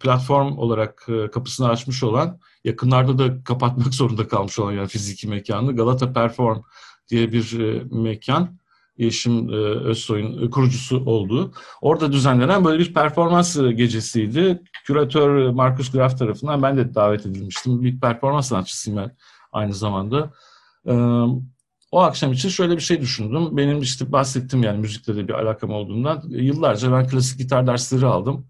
[0.00, 5.76] platform olarak e, kapısını açmış olan, yakınlarda da kapatmak zorunda kalmış olan yani fiziki mekanı
[5.76, 6.62] Galata Perform
[7.10, 8.58] diye bir e, mekan.
[8.98, 11.52] Yeşim e, Özsoy'un kurucusu olduğu.
[11.80, 14.62] Orada düzenlenen böyle bir performans e, gecesiydi.
[14.84, 17.82] Küratör Markus Graf tarafından ben de davet edilmiştim.
[17.82, 19.16] Bir performans sanatçısıyım ben
[19.52, 20.32] aynı zamanda.
[20.86, 20.92] E,
[21.92, 23.56] o akşam için şöyle bir şey düşündüm.
[23.56, 26.22] Benim işte bahsettim yani müzikle de bir alakam olduğundan.
[26.28, 28.46] Yıllarca ben klasik gitar dersleri aldım.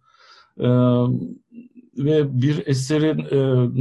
[1.98, 3.18] Ve bir eserin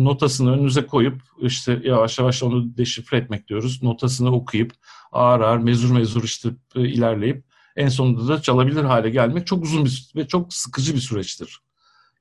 [0.06, 3.84] notasını önünüze koyup işte yavaş yavaş onu deşifre etmek diyoruz.
[3.84, 4.72] Notasını okuyup
[5.14, 7.44] ağır ağır mezur mezur işte e, ilerleyip
[7.76, 11.60] en sonunda da çalabilir hale gelmek çok uzun bir ve çok sıkıcı bir süreçtir.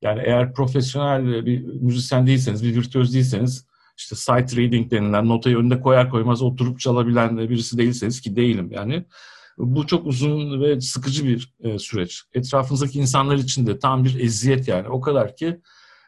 [0.02, 5.80] Yani eğer profesyonel bir müzisyen değilseniz, bir virtüöz değilseniz işte sight reading denilen notayı önünde
[5.80, 9.04] koyar koymaz oturup çalabilen birisi değilseniz ki değilim yani.
[9.58, 12.22] Bu çok uzun ve sıkıcı bir e, süreç.
[12.34, 14.88] Etrafınızdaki insanlar için de tam bir eziyet yani.
[14.88, 15.60] O kadar ki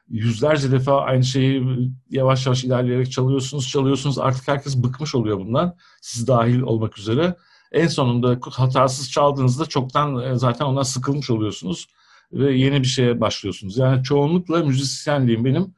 [0.09, 1.65] yüzlerce defa aynı şeyi
[2.11, 4.19] yavaş yavaş ilerleyerek çalıyorsunuz, çalıyorsunuz.
[4.19, 5.77] Artık herkes bıkmış oluyor bundan.
[6.03, 7.37] Siz dahil olmak üzere.
[7.73, 11.87] En sonunda hatasız çaldığınızda çoktan e, zaten ondan sıkılmış oluyorsunuz
[12.33, 13.79] ve yeni bir şeye başlıyorsunuz.
[13.79, 15.75] Yani çoğunlukla müzisyenliğim benim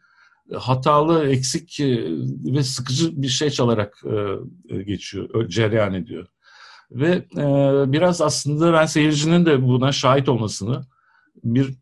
[0.53, 2.05] e, hatalı, eksik e,
[2.55, 4.03] ve sıkıcı bir şey çalarak
[4.87, 6.27] geçiyor, cereyan ediyor.
[6.91, 7.25] Ve
[7.93, 10.87] biraz aslında ben seyircinin de buna şahit olmasını,
[11.55, 11.75] bir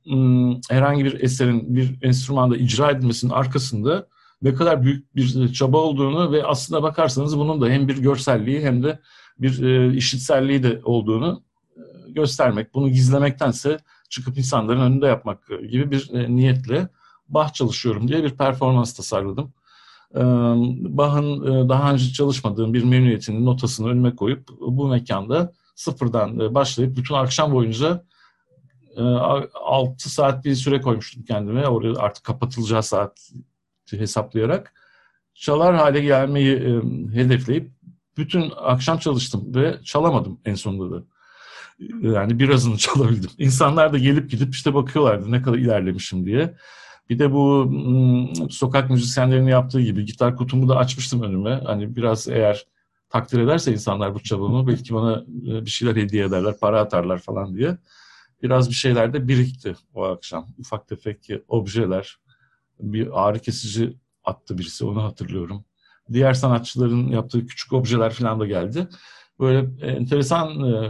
[0.71, 4.07] herhangi bir eserin bir enstrümanda icra edilmesinin arkasında
[4.43, 8.83] ne kadar büyük bir çaba olduğunu ve aslında bakarsanız bunun da hem bir görselliği hem
[8.83, 8.99] de
[9.39, 11.43] bir e, işitselliği de olduğunu
[11.77, 11.81] e,
[12.13, 12.75] göstermek.
[12.75, 16.89] Bunu gizlemektense çıkıp insanların önünde yapmak gibi bir e, niyetle
[17.29, 19.53] Bach çalışıyorum diye bir performans tasarladım.
[20.15, 20.21] E,
[20.99, 26.97] Bach'ın e, daha önce çalışmadığım bir memnuniyetinin notasını önüme koyup bu mekanda sıfırdan e, başlayıp
[26.97, 28.05] bütün akşam boyunca
[28.97, 31.69] 6 ee, saat bir süre koymuştum kendime.
[31.69, 33.31] Oraya artık kapatılacağı saat
[33.91, 34.73] hesaplayarak.
[35.35, 36.81] Çalar hale gelmeyi e,
[37.15, 37.71] hedefleyip
[38.17, 41.05] bütün akşam çalıştım ve çalamadım en sonunda da.
[42.01, 43.31] Yani birazını çalabildim.
[43.39, 46.55] İnsanlar da gelip gidip işte bakıyorlardı ne kadar ilerlemişim diye.
[47.11, 51.61] Bir de bu hmm, sokak müzisyenlerinin yaptığı gibi gitar kutumu da açmıştım önüme.
[51.65, 52.67] Hani biraz eğer
[53.11, 57.55] takdir ederse insanlar bu çabamı belki bana e, bir şeyler hediye ederler, para atarlar falan
[57.55, 57.79] diye
[58.43, 60.47] biraz bir şeyler de birikti o akşam.
[60.59, 62.17] Ufak tefek objeler,
[62.81, 65.65] bir ağrı kesici attı birisi onu hatırlıyorum.
[66.13, 68.89] Diğer sanatçıların yaptığı küçük objeler falan da geldi.
[69.41, 70.87] Böyle enteresan e,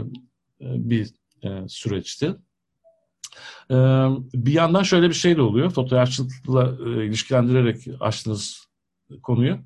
[0.61, 2.35] e, bir e, süreçti.
[4.33, 5.69] Bir yandan şöyle bir şey de oluyor.
[5.69, 8.67] Fotoğrafçılıkla ilişkilendirerek açtığınız
[9.23, 9.57] konuyu.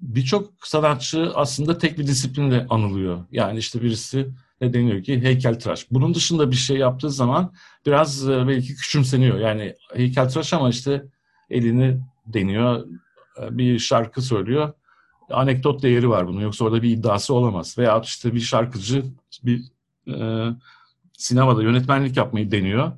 [0.00, 3.24] Birçok sanatçı aslında tek bir disiplinle anılıyor.
[3.30, 4.28] Yani işte birisi
[4.62, 5.90] ve deniyor ki heykeltıraş.
[5.90, 7.52] Bunun dışında bir şey yaptığı zaman
[7.86, 9.38] biraz e, belki küçümseniyor.
[9.38, 11.04] Yani heykeltıraş ama işte
[11.50, 12.86] elini deniyor,
[13.42, 14.72] e, bir şarkı söylüyor.
[15.30, 16.40] Anekdot değeri var bunun.
[16.40, 17.78] Yoksa orada bir iddiası olamaz.
[17.78, 19.04] Veya işte bir şarkıcı
[19.44, 19.62] bir
[20.08, 20.48] e,
[21.12, 22.92] sinemada yönetmenlik yapmayı deniyor.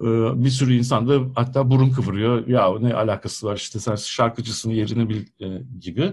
[0.00, 0.04] E,
[0.44, 2.46] bir sürü insan da hatta burun kıvırıyor.
[2.46, 6.12] Ya ne alakası var işte sen şarkıcısın yerini bil e, gibi.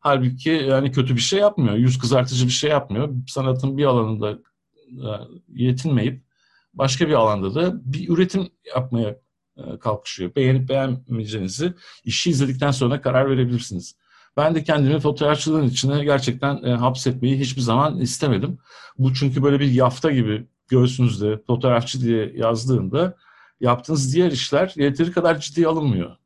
[0.00, 1.74] Halbuki yani kötü bir şey yapmıyor.
[1.74, 3.14] Yüz kızartıcı bir şey yapmıyor.
[3.28, 4.38] Sanatın bir alanında
[4.88, 5.08] e,
[5.48, 6.22] yetinmeyip
[6.74, 9.16] başka bir alanda da bir üretim yapmaya
[9.56, 10.34] e, kalkışıyor.
[10.34, 13.96] Beğenip beğenmeyeceğinizi işi izledikten sonra karar verebilirsiniz.
[14.36, 18.58] Ben de kendimi fotoğrafçılığın içine gerçekten e, hapsetmeyi hiçbir zaman istemedim.
[18.98, 23.16] Bu çünkü böyle bir yafta gibi göğsünüzde fotoğrafçı diye yazdığında
[23.60, 26.16] yaptığınız diğer işler yeteri kadar ciddiye alınmıyor.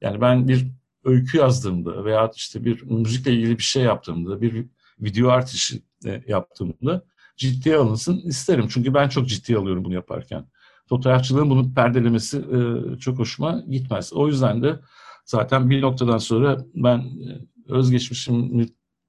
[0.00, 0.66] Yani ben bir
[1.06, 4.66] öykü yazdığımda veya işte bir müzikle ilgili bir şey yaptığımda, bir
[5.00, 5.82] video art işi
[6.26, 7.04] yaptığımda
[7.36, 8.68] ciddiye alınsın isterim.
[8.68, 10.46] Çünkü ben çok ciddiye alıyorum bunu yaparken.
[10.88, 14.12] Fotoğrafçılığın bunu perdelemesi e, çok hoşuma gitmez.
[14.12, 14.80] O yüzden de
[15.24, 18.66] zaten bir noktadan sonra ben e, özgeçmişimi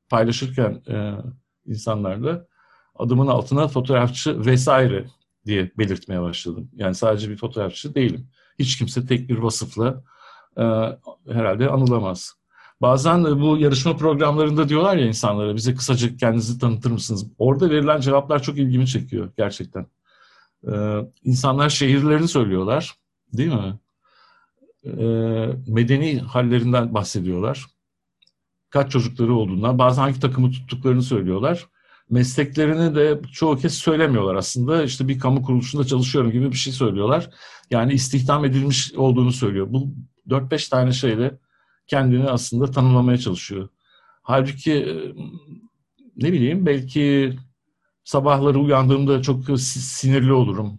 [0.09, 1.13] paylaşırken e,
[1.65, 2.47] insanlarla
[2.95, 5.05] adımın altına fotoğrafçı vesaire
[5.45, 6.69] diye belirtmeye başladım.
[6.73, 8.29] Yani sadece bir fotoğrafçı değilim.
[8.59, 10.03] Hiç kimse tek bir vasıfla
[10.57, 10.63] e,
[11.33, 12.37] herhalde anılamaz.
[12.81, 17.27] Bazen bu yarışma programlarında diyorlar ya insanlara bize kısaca kendinizi tanıtır mısınız?
[17.37, 19.87] Orada verilen cevaplar çok ilgimi çekiyor gerçekten.
[20.67, 22.95] Ee, insanlar şehirlerini söylüyorlar
[23.33, 23.79] değil mi?
[24.85, 27.65] Ee, medeni hallerinden bahsediyorlar.
[28.69, 31.67] Kaç çocukları olduğundan, bazen hangi takımı tuttuklarını söylüyorlar.
[32.09, 34.83] Mesleklerini de çoğu kez söylemiyorlar aslında.
[34.83, 37.29] İşte bir kamu kuruluşunda çalışıyorum gibi bir şey söylüyorlar.
[37.71, 39.67] Yani istihdam edilmiş olduğunu söylüyor.
[39.69, 39.87] Bu
[40.29, 41.37] 4-5 tane şeyle
[41.87, 43.69] kendini aslında tanımlamaya çalışıyor.
[44.21, 44.95] Halbuki e,
[46.17, 47.35] ne bileyim belki
[48.03, 50.77] sabahları uyandığımda çok sinirli olurum.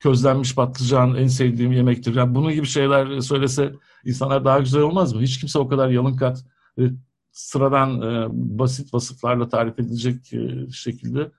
[0.00, 2.14] Közlenmiş patlıcan en sevdiğim yemektir.
[2.14, 3.72] Yani bunun gibi şeyler söylese
[4.04, 5.22] insanlar daha güzel olmaz mı?
[5.22, 6.44] Hiç kimse o kadar yalın kat
[6.78, 6.90] ve
[7.32, 11.30] sıradan e, basit vasıflarla tarif edilecek e, şekilde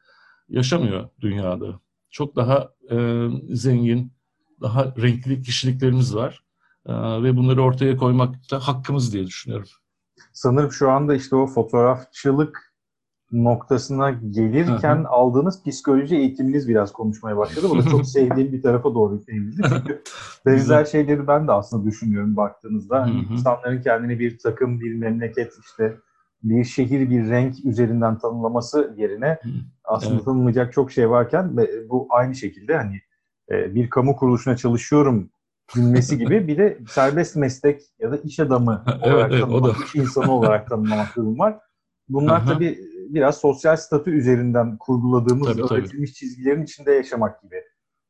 [0.50, 1.80] yaşamıyor dünyada.
[2.10, 4.14] Çok daha e, zengin,
[4.62, 6.44] daha renkli kişiliklerimiz var.
[6.86, 9.68] Ee, ve bunları ortaya koymak da hakkımız diye düşünüyorum.
[10.34, 12.72] Sanırım şu anda işte o fotoğrafçılık
[13.32, 15.08] noktasına gelirken Hı-hı.
[15.08, 17.68] aldığınız psikoloji eğitiminiz biraz konuşmaya başladı.
[17.70, 19.62] Bu da çok sevdiğim bir tarafa doğru evrildi.
[19.70, 20.02] Çünkü
[20.46, 23.02] benzer şeyleri ben de aslında düşünüyorum baktığınızda.
[23.02, 25.98] Hani insanların kendini bir takım, bir memleket işte
[26.44, 29.40] bir şehir, bir renk üzerinden tanımlaması yerine
[29.84, 30.26] aslında evet.
[30.26, 31.58] tanımlayacak çok şey varken
[31.90, 33.02] bu aynı şekilde hani
[33.52, 35.30] e, bir kamu kuruluşuna çalışıyorum
[35.74, 40.32] cümlesi gibi bir de serbest meslek ya da iş adamı olarak evet, tanımlamak, iş insanı
[40.32, 41.60] olarak tanımlamak durum var.
[42.10, 42.80] Bunlar tabii
[43.10, 46.18] biraz sosyal statü üzerinden kurguladığımız tabii, öğretilmiş tabii.
[46.18, 47.64] çizgilerin içinde yaşamak gibi.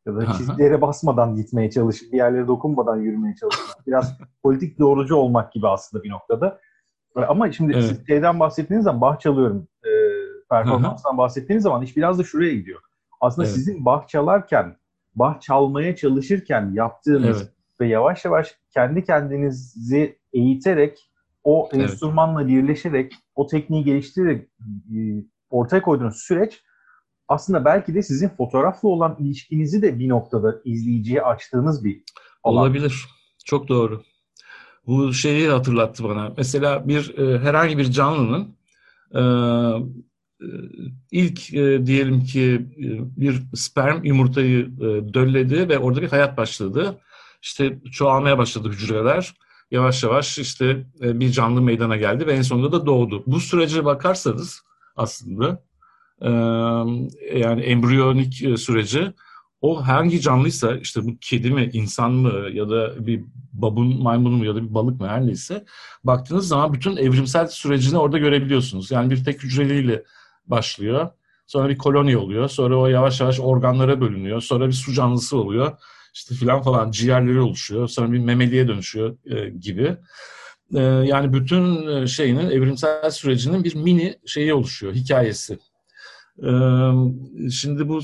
[0.06, 3.88] Ya da çizgilere basmadan gitmeye çalışıp bir yerlere dokunmadan yürümeye çalışmak.
[3.88, 6.60] Biraz politik doğrucu olmak gibi aslında bir noktada.
[7.16, 7.84] Ama şimdi evet.
[7.84, 9.90] siz şeyden bahsettiğiniz zaman bah çalıyorum e,
[10.50, 12.80] performanstan bahsettiğiniz zaman iş biraz da şuraya gidiyor.
[13.22, 13.56] Aslında evet.
[13.56, 14.76] sizin bah çalarken
[15.16, 17.54] bah çalmaya çalışırken yaptığınız evet.
[17.82, 21.10] ve yavaş yavaş kendi kendinizi eğiterek
[21.44, 21.84] o evet.
[21.84, 24.48] enstrümanla birleşerek o tekniği geliştirerek
[24.96, 26.64] e, ortaya koyduğunuz süreç
[27.28, 32.04] aslında belki de sizin fotoğrafla olan ilişkinizi de bir noktada izleyiciye açtığınız bir
[32.44, 32.62] alan.
[32.62, 33.06] Olabilir.
[33.46, 34.04] Çok doğru.
[34.88, 36.34] Bu şeyi hatırlattı bana.
[36.38, 38.56] Mesela bir e, herhangi bir canlının
[39.16, 39.22] e,
[41.12, 42.86] ilk e, diyelim ki e,
[43.22, 46.98] bir sperm yumurtayı e, dölledi ve orada bir hayat başladı.
[47.42, 49.34] İşte çoğalmaya başladı hücreler.
[49.72, 53.24] Yavaş yavaş işte bir canlı meydana geldi ve en sonunda da doğdu.
[53.28, 54.62] Bu sürece bakarsanız
[54.96, 55.64] aslında
[57.34, 59.14] yani embriyonik süreci
[59.62, 63.24] o hangi canlıysa işte bu kedi mi, insan mı ya da bir
[63.54, 65.66] babun maymunu mu ya da bir balık mı her neyse
[66.04, 68.92] baktığınız zaman bütün evrimsel sürecini orada görebiliyorsunuz.
[68.92, 70.04] Yani bir tek hücreliyle
[70.46, 71.10] başlıyor.
[71.48, 72.50] Sonra bir koloni oluyor.
[72.50, 74.42] Sonra o yavaş yavaş organlara bölünüyor.
[74.42, 75.72] Sonra bir su canlısı oluyor.
[76.14, 77.88] İşte filan falan ciğerleri oluşuyor.
[77.88, 79.98] Sonra bir memeliye dönüşüyor e, gibi.
[80.76, 85.60] E, yani bütün e, şeyinin evrimsel sürecinin bir mini şeyi oluşuyor, hikayesi.
[86.44, 86.52] E,
[87.52, 88.00] şimdi bu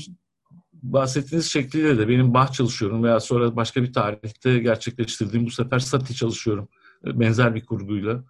[0.72, 6.14] bahsettiğiniz şekliyle de benim bah çalışıyorum veya sonra başka bir tarihte gerçekleştirdiğim bu sefer sati
[6.14, 6.68] çalışıyorum.
[7.06, 8.24] E, benzer bir kurguyla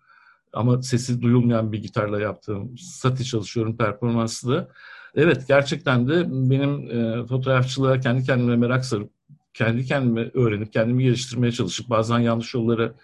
[0.52, 4.68] ama sesi duyulmayan bir gitarla yaptığım sati çalışıyorum performanslı da.
[5.14, 9.10] Evet gerçekten de benim e, fotoğrafçılığa kendi kendime merak sarıp
[9.54, 12.94] kendi kendime öğrenip kendimi geliştirmeye çalışıp bazen yanlış yollara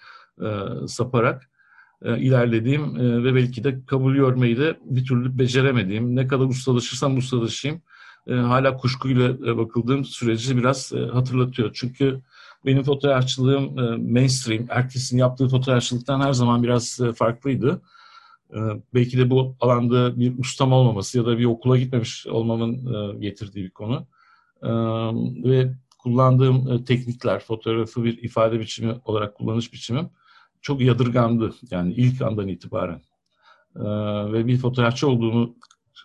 [0.42, 0.48] e,
[0.88, 1.50] saparak
[2.02, 7.16] e, ilerlediğim e, ve belki de kabul görmeyi de bir türlü beceremediğim ne kadar ustalaşırsam
[7.16, 7.82] ustalaşayım
[8.26, 11.70] e, hala kuşkuyla e, bakıldığım süreci biraz e, hatırlatıyor.
[11.74, 12.20] Çünkü
[12.64, 17.82] benim fotoğrafçılığım e, mainstream, herkesin yaptığı fotoğrafçılıktan her zaman biraz e, farklıydı.
[18.54, 18.58] E,
[18.94, 23.64] belki de bu alanda bir ustam olmaması ya da bir okula gitmemiş olmamın e, getirdiği
[23.64, 24.06] bir konu.
[24.62, 24.70] E,
[25.50, 30.10] ve kullandığım e, teknikler, fotoğrafı bir ifade biçimi olarak kullanış biçimim
[30.62, 31.54] çok yadırgandı.
[31.70, 33.00] Yani ilk andan itibaren.
[33.76, 33.84] E,
[34.32, 35.56] ve bir fotoğrafçı olduğumu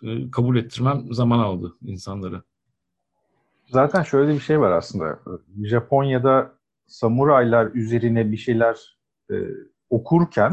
[0.02, 2.42] e, kabul ettirmem zaman aldı insanlara.
[3.72, 5.18] Zaten şöyle bir şey var aslında.
[5.64, 6.52] Japonya'da
[6.86, 8.98] samuraylar üzerine bir şeyler
[9.30, 9.34] e,
[9.90, 10.50] okurken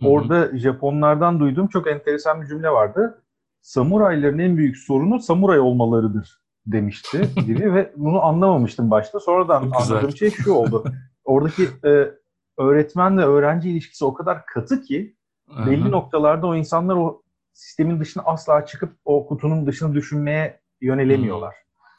[0.00, 0.08] Hı-hı.
[0.08, 3.22] orada Japonlardan duyduğum çok enteresan bir cümle vardı.
[3.60, 9.20] Samurayların en büyük sorunu samuray olmalarıdır demişti gibi ve bunu anlamamıştım başta.
[9.20, 10.84] Sonradan anladığım şey şu oldu.
[11.24, 12.10] Oradaki e,
[12.58, 15.16] öğretmenle öğrenci ilişkisi o kadar katı ki
[15.50, 15.66] Aha.
[15.66, 21.54] belli noktalarda o insanlar o sistemin dışına asla çıkıp o kutunun dışını düşünmeye yönelemiyorlar.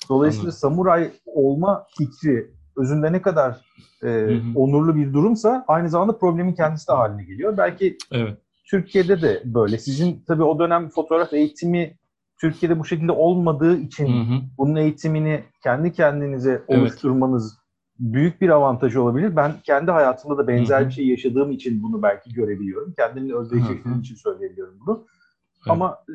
[0.10, 0.60] Dolayısıyla Anladım.
[0.60, 3.62] samuray olma fikri özünde ne kadar
[4.04, 7.58] e, onurlu bir durumsa aynı zamanda problemin kendisi de haline geliyor.
[7.58, 8.38] Belki evet.
[8.66, 9.78] Türkiye'de de böyle.
[9.78, 11.98] Sizin tabii o dönem fotoğraf eğitimi
[12.42, 14.42] Türkiye'de bu şekilde olmadığı için hı hı.
[14.58, 18.14] bunun eğitimini kendi kendinize oluşturmanız evet.
[18.14, 19.36] büyük bir avantaj olabilir.
[19.36, 20.88] Ben kendi hayatımda da benzer hı hı.
[20.88, 22.94] bir şey yaşadığım için bunu belki görebiliyorum.
[22.98, 24.96] Kendimle özdeşleştiğim için söyleyebiliyorum bunu.
[24.98, 25.72] Evet.
[25.72, 26.14] Ama e,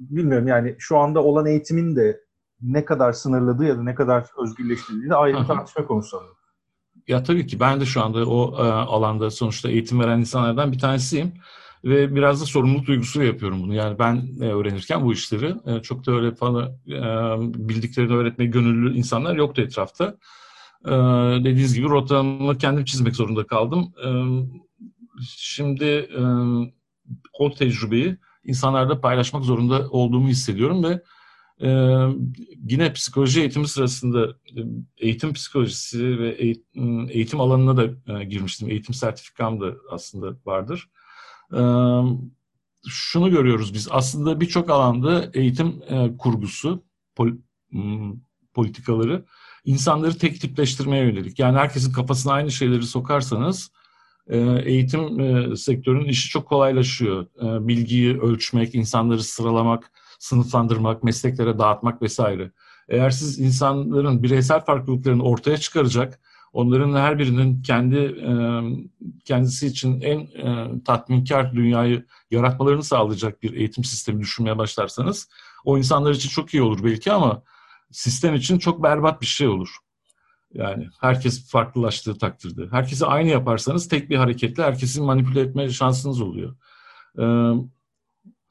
[0.00, 2.20] bilmiyorum yani şu anda olan eğitimin de
[2.66, 6.20] ne kadar sınırladığı ya da ne kadar özgürleştirdiği de ayrı bir tartışma konusu
[7.08, 10.78] Ya tabii ki ben de şu anda o e, alanda sonuçta eğitim veren insanlardan bir
[10.78, 11.32] tanesiyim
[11.84, 13.74] ve biraz da sorumluluk duygusuyla yapıyorum bunu.
[13.74, 17.00] Yani ben e, öğrenirken bu işleri e, çok da öyle falan e,
[17.68, 20.16] bildiklerini öğretmeye gönüllü insanlar yoktu etrafta.
[20.84, 20.90] E,
[21.40, 23.92] dediğiniz gibi rotamı kendim çizmek zorunda kaldım.
[24.04, 24.08] E,
[25.28, 26.22] şimdi e,
[27.38, 31.02] o tecrübeyi insanlarla paylaşmak zorunda olduğumu hissediyorum ve
[31.62, 31.68] e,
[32.68, 34.60] yine psikoloji eğitimi sırasında e,
[34.98, 38.70] eğitim psikolojisi ve eğitim, eğitim alanına da e, girmiştim.
[38.70, 40.90] Eğitim sertifikam da aslında vardır.
[41.52, 41.60] E,
[42.88, 47.28] şunu görüyoruz biz aslında birçok alanda eğitim e, kurgusu, pol,
[48.54, 49.24] politikaları
[49.64, 51.38] insanları tek tipleştirmeye yönelik.
[51.38, 53.70] Yani herkesin kafasına aynı şeyleri sokarsanız
[54.26, 57.26] e, eğitim e, sektörünün işi çok kolaylaşıyor.
[57.40, 62.50] Bilgiyi ölçmek, insanları sıralamak, sınıflandırmak, mesleklere dağıtmak vesaire.
[62.88, 66.20] Eğer siz insanların bireysel farklılıklarını ortaya çıkaracak,
[66.52, 68.24] onların her birinin kendi
[69.24, 70.28] kendisi için en
[70.84, 75.28] tatminkar dünyayı yaratmalarını sağlayacak bir eğitim sistemi düşünmeye başlarsanız,
[75.64, 77.42] o insanlar için çok iyi olur belki ama
[77.90, 79.76] sistem için çok berbat bir şey olur.
[80.54, 82.66] Yani herkes farklılaştığı takdirde.
[82.70, 86.56] Herkesi aynı yaparsanız tek bir hareketle herkesi manipüle etme şansınız oluyor.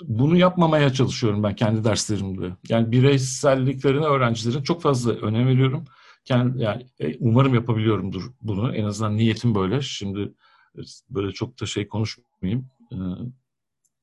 [0.03, 2.55] Bunu yapmamaya çalışıyorum ben kendi derslerimde.
[2.69, 5.85] Yani bireyselliklerine öğrencilerin çok fazla önem veriyorum.
[6.25, 8.75] Kendi, yani e, umarım yapabiliyorumdur bunu.
[8.75, 9.81] En azından niyetim böyle.
[9.81, 10.33] Şimdi
[10.77, 12.97] e, böyle çok da şey konuşmayayım e,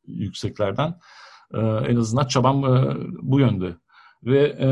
[0.06, 0.98] yükseklerden.
[1.54, 3.76] E, en azından çabam e, bu yönde.
[4.22, 4.68] Ve e,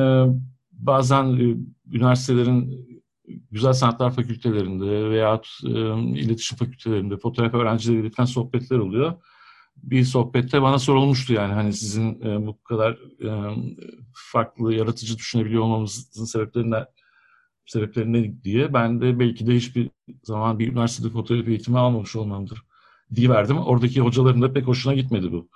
[0.72, 1.56] bazen e,
[1.96, 2.90] üniversitelerin
[3.50, 5.70] güzel sanatlar fakültelerinde veya e,
[6.20, 9.12] iletişim fakültelerinde fotoğraf öğrencileriyle falan sohbetler oluyor.
[9.82, 12.92] Bir sohbette bana sorulmuştu yani hani sizin e, bu kadar
[13.24, 13.54] e,
[14.14, 16.86] farklı, yaratıcı düşünebiliyor olmamızın sebepleri ne,
[17.66, 18.74] sebepleri ne diye.
[18.74, 19.90] Ben de belki de hiçbir
[20.22, 22.62] zaman bir üniversitede fotoğraf eğitimi almamış olmamdır
[23.14, 23.58] diye verdim.
[23.58, 25.48] Oradaki hocaların da pek hoşuna gitmedi bu.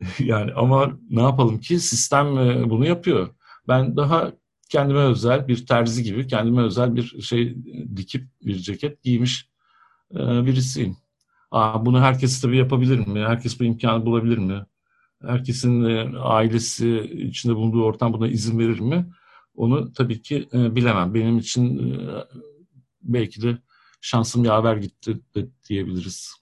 [0.18, 3.28] yani ama ne yapalım ki sistem e, bunu yapıyor.
[3.68, 4.32] Ben daha
[4.68, 7.56] kendime özel bir terzi gibi kendime özel bir şey
[7.96, 9.48] dikip bir ceket giymiş
[10.14, 10.96] e, birisiyim.
[11.50, 13.20] Aa, bunu herkes tabii yapabilir mi?
[13.20, 14.66] Herkes bu imkanı bulabilir mi?
[15.22, 19.06] Herkesin e, ailesi içinde bulunduğu ortam buna izin verir mi?
[19.54, 21.14] Onu tabii ki e, bilemem.
[21.14, 22.24] Benim için e,
[23.02, 23.58] belki de
[24.00, 26.34] şansım yaver gitti de diyebiliriz.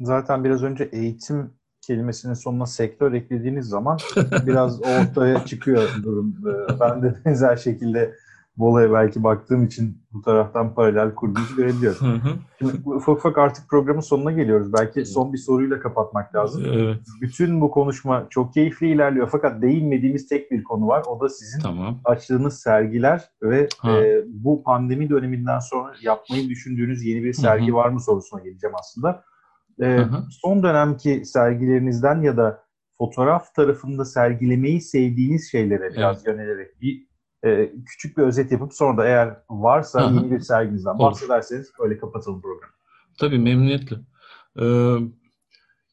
[0.00, 3.98] Zaten biraz önce eğitim kelimesinin sonuna sektör eklediğiniz zaman
[4.46, 6.34] biraz ortaya çıkıyor durum.
[6.46, 8.14] Ee, ben de benzer şekilde
[8.56, 12.22] bu olaya belki baktığım için bu taraftan paralel kurduğunuzu görebiliyorum.
[12.58, 14.72] Şimdi ufak ufak artık programın sonuna geliyoruz.
[14.72, 16.64] Belki son bir soruyla kapatmak lazım.
[16.66, 17.00] Evet.
[17.20, 21.02] Bütün bu konuşma çok keyifli ilerliyor fakat değinmediğimiz tek bir konu var.
[21.06, 22.00] O da sizin tamam.
[22.04, 28.00] açtığınız sergiler ve e, bu pandemi döneminden sonra yapmayı düşündüğünüz yeni bir sergi var mı
[28.00, 29.24] sorusuna geleceğim aslında.
[29.82, 29.98] E,
[30.30, 32.66] son dönemki sergilerinizden ya da
[32.98, 36.26] fotoğraf tarafında sergilemeyi sevdiğiniz şeylere biraz evet.
[36.26, 37.06] yönelerek bir
[37.44, 40.14] e, küçük bir özet yapıp sonra da eğer varsa Aha.
[40.14, 42.72] yeni bir serginizden bahsederseniz öyle kapatalım programı.
[43.18, 43.96] Tabii memnuniyetle.
[44.60, 44.96] Ee,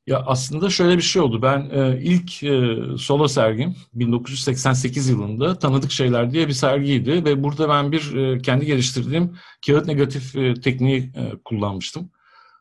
[0.07, 1.41] Ya aslında şöyle bir şey oldu.
[1.41, 7.69] Ben e, ilk e, solo sergim 1988 yılında Tanıdık Şeyler diye bir sergiydi ve burada
[7.69, 9.37] ben bir e, kendi geliştirdiğim
[9.67, 12.09] kağıt negatif e, tekniği e, kullanmıştım.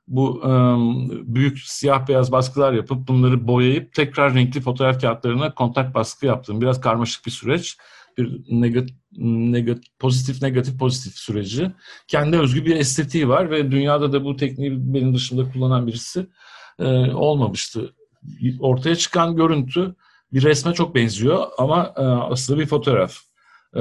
[0.09, 0.51] Bu e,
[1.35, 6.61] büyük siyah beyaz baskılar yapıp bunları boyayıp tekrar renkli fotoğraf kağıtlarına kontak baskı yaptım.
[6.61, 7.76] Biraz karmaşık bir süreç.
[8.18, 11.72] Bir negatif, negatif, pozitif negatif pozitif süreci.
[12.08, 16.26] Kendi özgü bir estetiği var ve dünyada da bu tekniği benim dışında kullanan birisi
[16.78, 17.94] e, olmamıştı.
[18.60, 19.94] Ortaya çıkan görüntü
[20.32, 23.18] bir resme çok benziyor ama e, aslında bir fotoğraf.
[23.76, 23.80] E,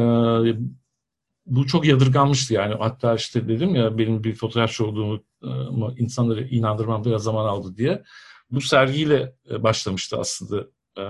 [1.45, 2.75] bu çok yadırganmıştı yani.
[2.79, 5.49] Hatta işte dedim ya benim bir fotoğrafçı olduğumu e,
[5.97, 8.03] insanları inandırmam biraz zaman aldı diye.
[8.51, 10.67] Bu sergiyle e, başlamıştı aslında
[10.97, 11.03] e,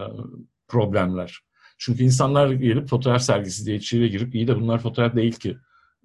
[0.68, 1.40] problemler.
[1.82, 5.58] Çünkü insanlar gelip fotoğraf sergisi diye içeriye girip iyi de bunlar fotoğraf değil ki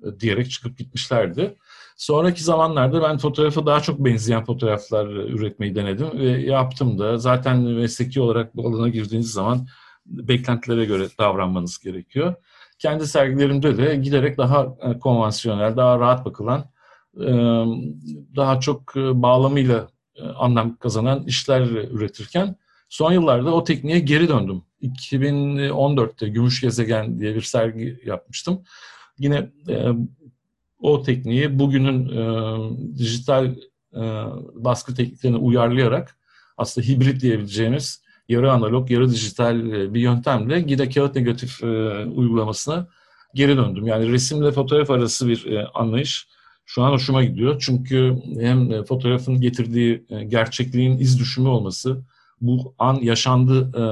[0.03, 1.57] e, diyerek çıkıp gitmişlerdi.
[1.97, 7.19] Sonraki zamanlarda ben fotoğrafa daha çok benzeyen fotoğraflar üretmeyi denedim ve yaptım da.
[7.19, 9.67] Zaten mesleki olarak bu alana girdiğiniz zaman
[10.07, 12.35] beklentilere göre davranmanız gerekiyor.
[12.79, 16.71] Kendi sergilerimde de giderek daha e, konvansiyonel, daha rahat bakılan,
[17.21, 17.31] e,
[18.37, 19.89] daha çok bağlamıyla
[20.37, 22.57] anlam kazanan işler üretirken
[22.89, 24.63] son yıllarda o tekniğe geri döndüm.
[24.83, 28.63] 2014'te Gümüş Gezegen diye bir sergi yapmıştım.
[29.19, 29.51] Yine
[30.81, 33.47] o tekniği bugünün e, dijital
[33.95, 34.01] e,
[34.55, 36.19] baskı tekniklerine uyarlayarak
[36.57, 41.67] aslında hibrit diyebileceğimiz yarı analog, yarı dijital e, bir yöntemle gide kağıt negatif e,
[42.05, 42.89] uygulamasına
[43.35, 43.87] geri döndüm.
[43.87, 46.29] Yani resimle fotoğraf arası bir e, anlayış
[46.67, 47.63] şu an hoşuma gidiyor.
[47.67, 52.03] Çünkü hem e, fotoğrafın getirdiği e, gerçekliğin iz düşümü olması,
[52.41, 53.85] bu an yaşandı e,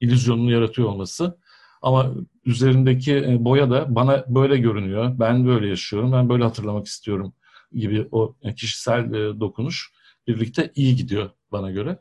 [0.00, 1.38] illüzyonunu yaratıyor olması
[1.82, 2.14] ama
[2.44, 5.18] üzerindeki e, boya da bana böyle görünüyor.
[5.18, 7.32] Ben böyle yaşıyorum, ben böyle hatırlamak istiyorum
[7.72, 9.92] gibi o kişisel e, dokunuş
[10.28, 11.98] birlikte iyi gidiyor bana göre.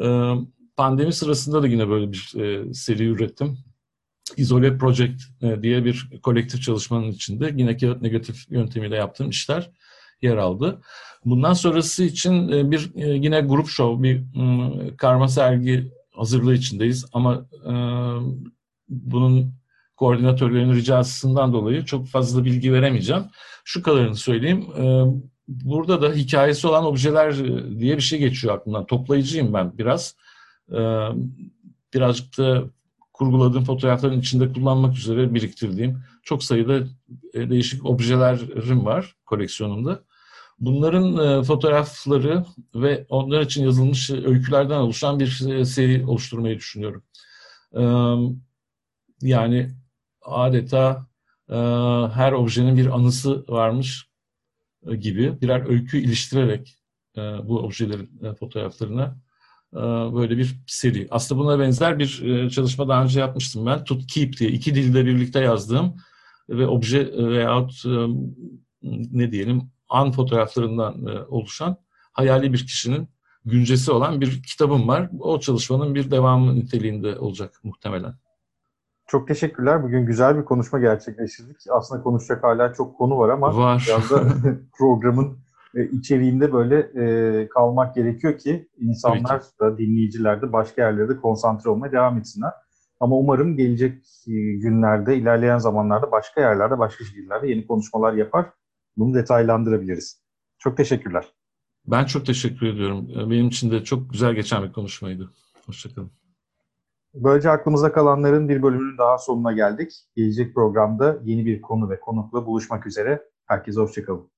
[0.00, 0.34] E,
[0.76, 2.34] pandemi sırasında da yine böyle bir
[2.74, 3.58] seri ürettim.
[4.36, 5.22] Izole Project
[5.62, 9.70] diye bir kolektif çalışmanın içinde yine kağıt negatif yöntemiyle yaptığım işler
[10.22, 10.80] yer aldı.
[11.24, 14.22] Bundan sonrası için bir yine grup show, bir
[14.96, 17.46] karma sergi hazırlığı içindeyiz ama
[18.88, 19.54] bunun
[19.96, 23.22] koordinatörlerin ricasından dolayı çok fazla bilgi veremeyeceğim.
[23.64, 24.66] Şu kadarını söyleyeyim.
[25.48, 28.86] Burada da hikayesi olan objeler e, diye bir şey geçiyor aklımdan.
[28.86, 30.16] Toplayıcıyım ben biraz.
[31.94, 32.64] Birazcık da
[33.24, 36.78] kurguladığım fotoğrafların içinde kullanmak üzere biriktirdiğim çok sayıda
[37.34, 40.04] e, değişik objelerim var koleksiyonumda.
[40.60, 42.44] Bunların e, fotoğrafları
[42.74, 45.26] ve onlar için yazılmış öykülerden oluşan bir
[45.64, 47.02] seri oluşturmayı düşünüyorum.
[49.22, 49.70] Yani
[50.22, 51.06] adeta
[51.48, 51.56] e,
[52.14, 54.08] her objenin bir anısı varmış
[54.86, 56.76] e, gibi birer öykü iliştirerek
[57.16, 59.23] e, bu objelerin e, fotoğraflarına e,
[60.14, 61.08] böyle bir seri.
[61.10, 63.84] Aslında buna benzer bir e, çalışma daha önce yapmıştım ben.
[63.84, 65.96] Tut Keep diye iki dilde birlikte yazdığım
[66.48, 68.06] ve obje veyahut e,
[69.12, 71.76] ne diyelim an fotoğraflarından e, oluşan
[72.12, 73.08] hayali bir kişinin
[73.44, 75.10] güncesi olan bir kitabım var.
[75.20, 78.14] O çalışmanın bir devamı niteliğinde olacak muhtemelen.
[79.06, 79.82] Çok teşekkürler.
[79.82, 81.56] Bugün güzel bir konuşma gerçekleştirdik.
[81.70, 83.84] Aslında konuşacak hala çok konu var ama var.
[83.88, 84.24] biraz da
[84.78, 85.38] programın
[85.74, 91.92] e, içeriğinde böyle e, kalmak gerekiyor ki insanlar da dinleyiciler de başka yerlerde konsantre olmaya
[91.92, 92.52] devam etsinler.
[93.00, 98.46] Ama umarım gelecek e, günlerde, ilerleyen zamanlarda başka yerlerde, başka şehirlerde yeni konuşmalar yapar.
[98.96, 100.22] Bunu detaylandırabiliriz.
[100.58, 101.24] Çok teşekkürler.
[101.86, 103.08] Ben çok teşekkür ediyorum.
[103.30, 105.30] Benim için de çok güzel geçen bir konuşmaydı.
[105.66, 106.10] Hoşçakalın.
[107.14, 109.92] Böylece aklımızda kalanların bir bölümünün daha sonuna geldik.
[110.16, 113.22] Gelecek programda yeni bir konu ve konukla buluşmak üzere.
[113.46, 114.33] Herkese hoşçakalın.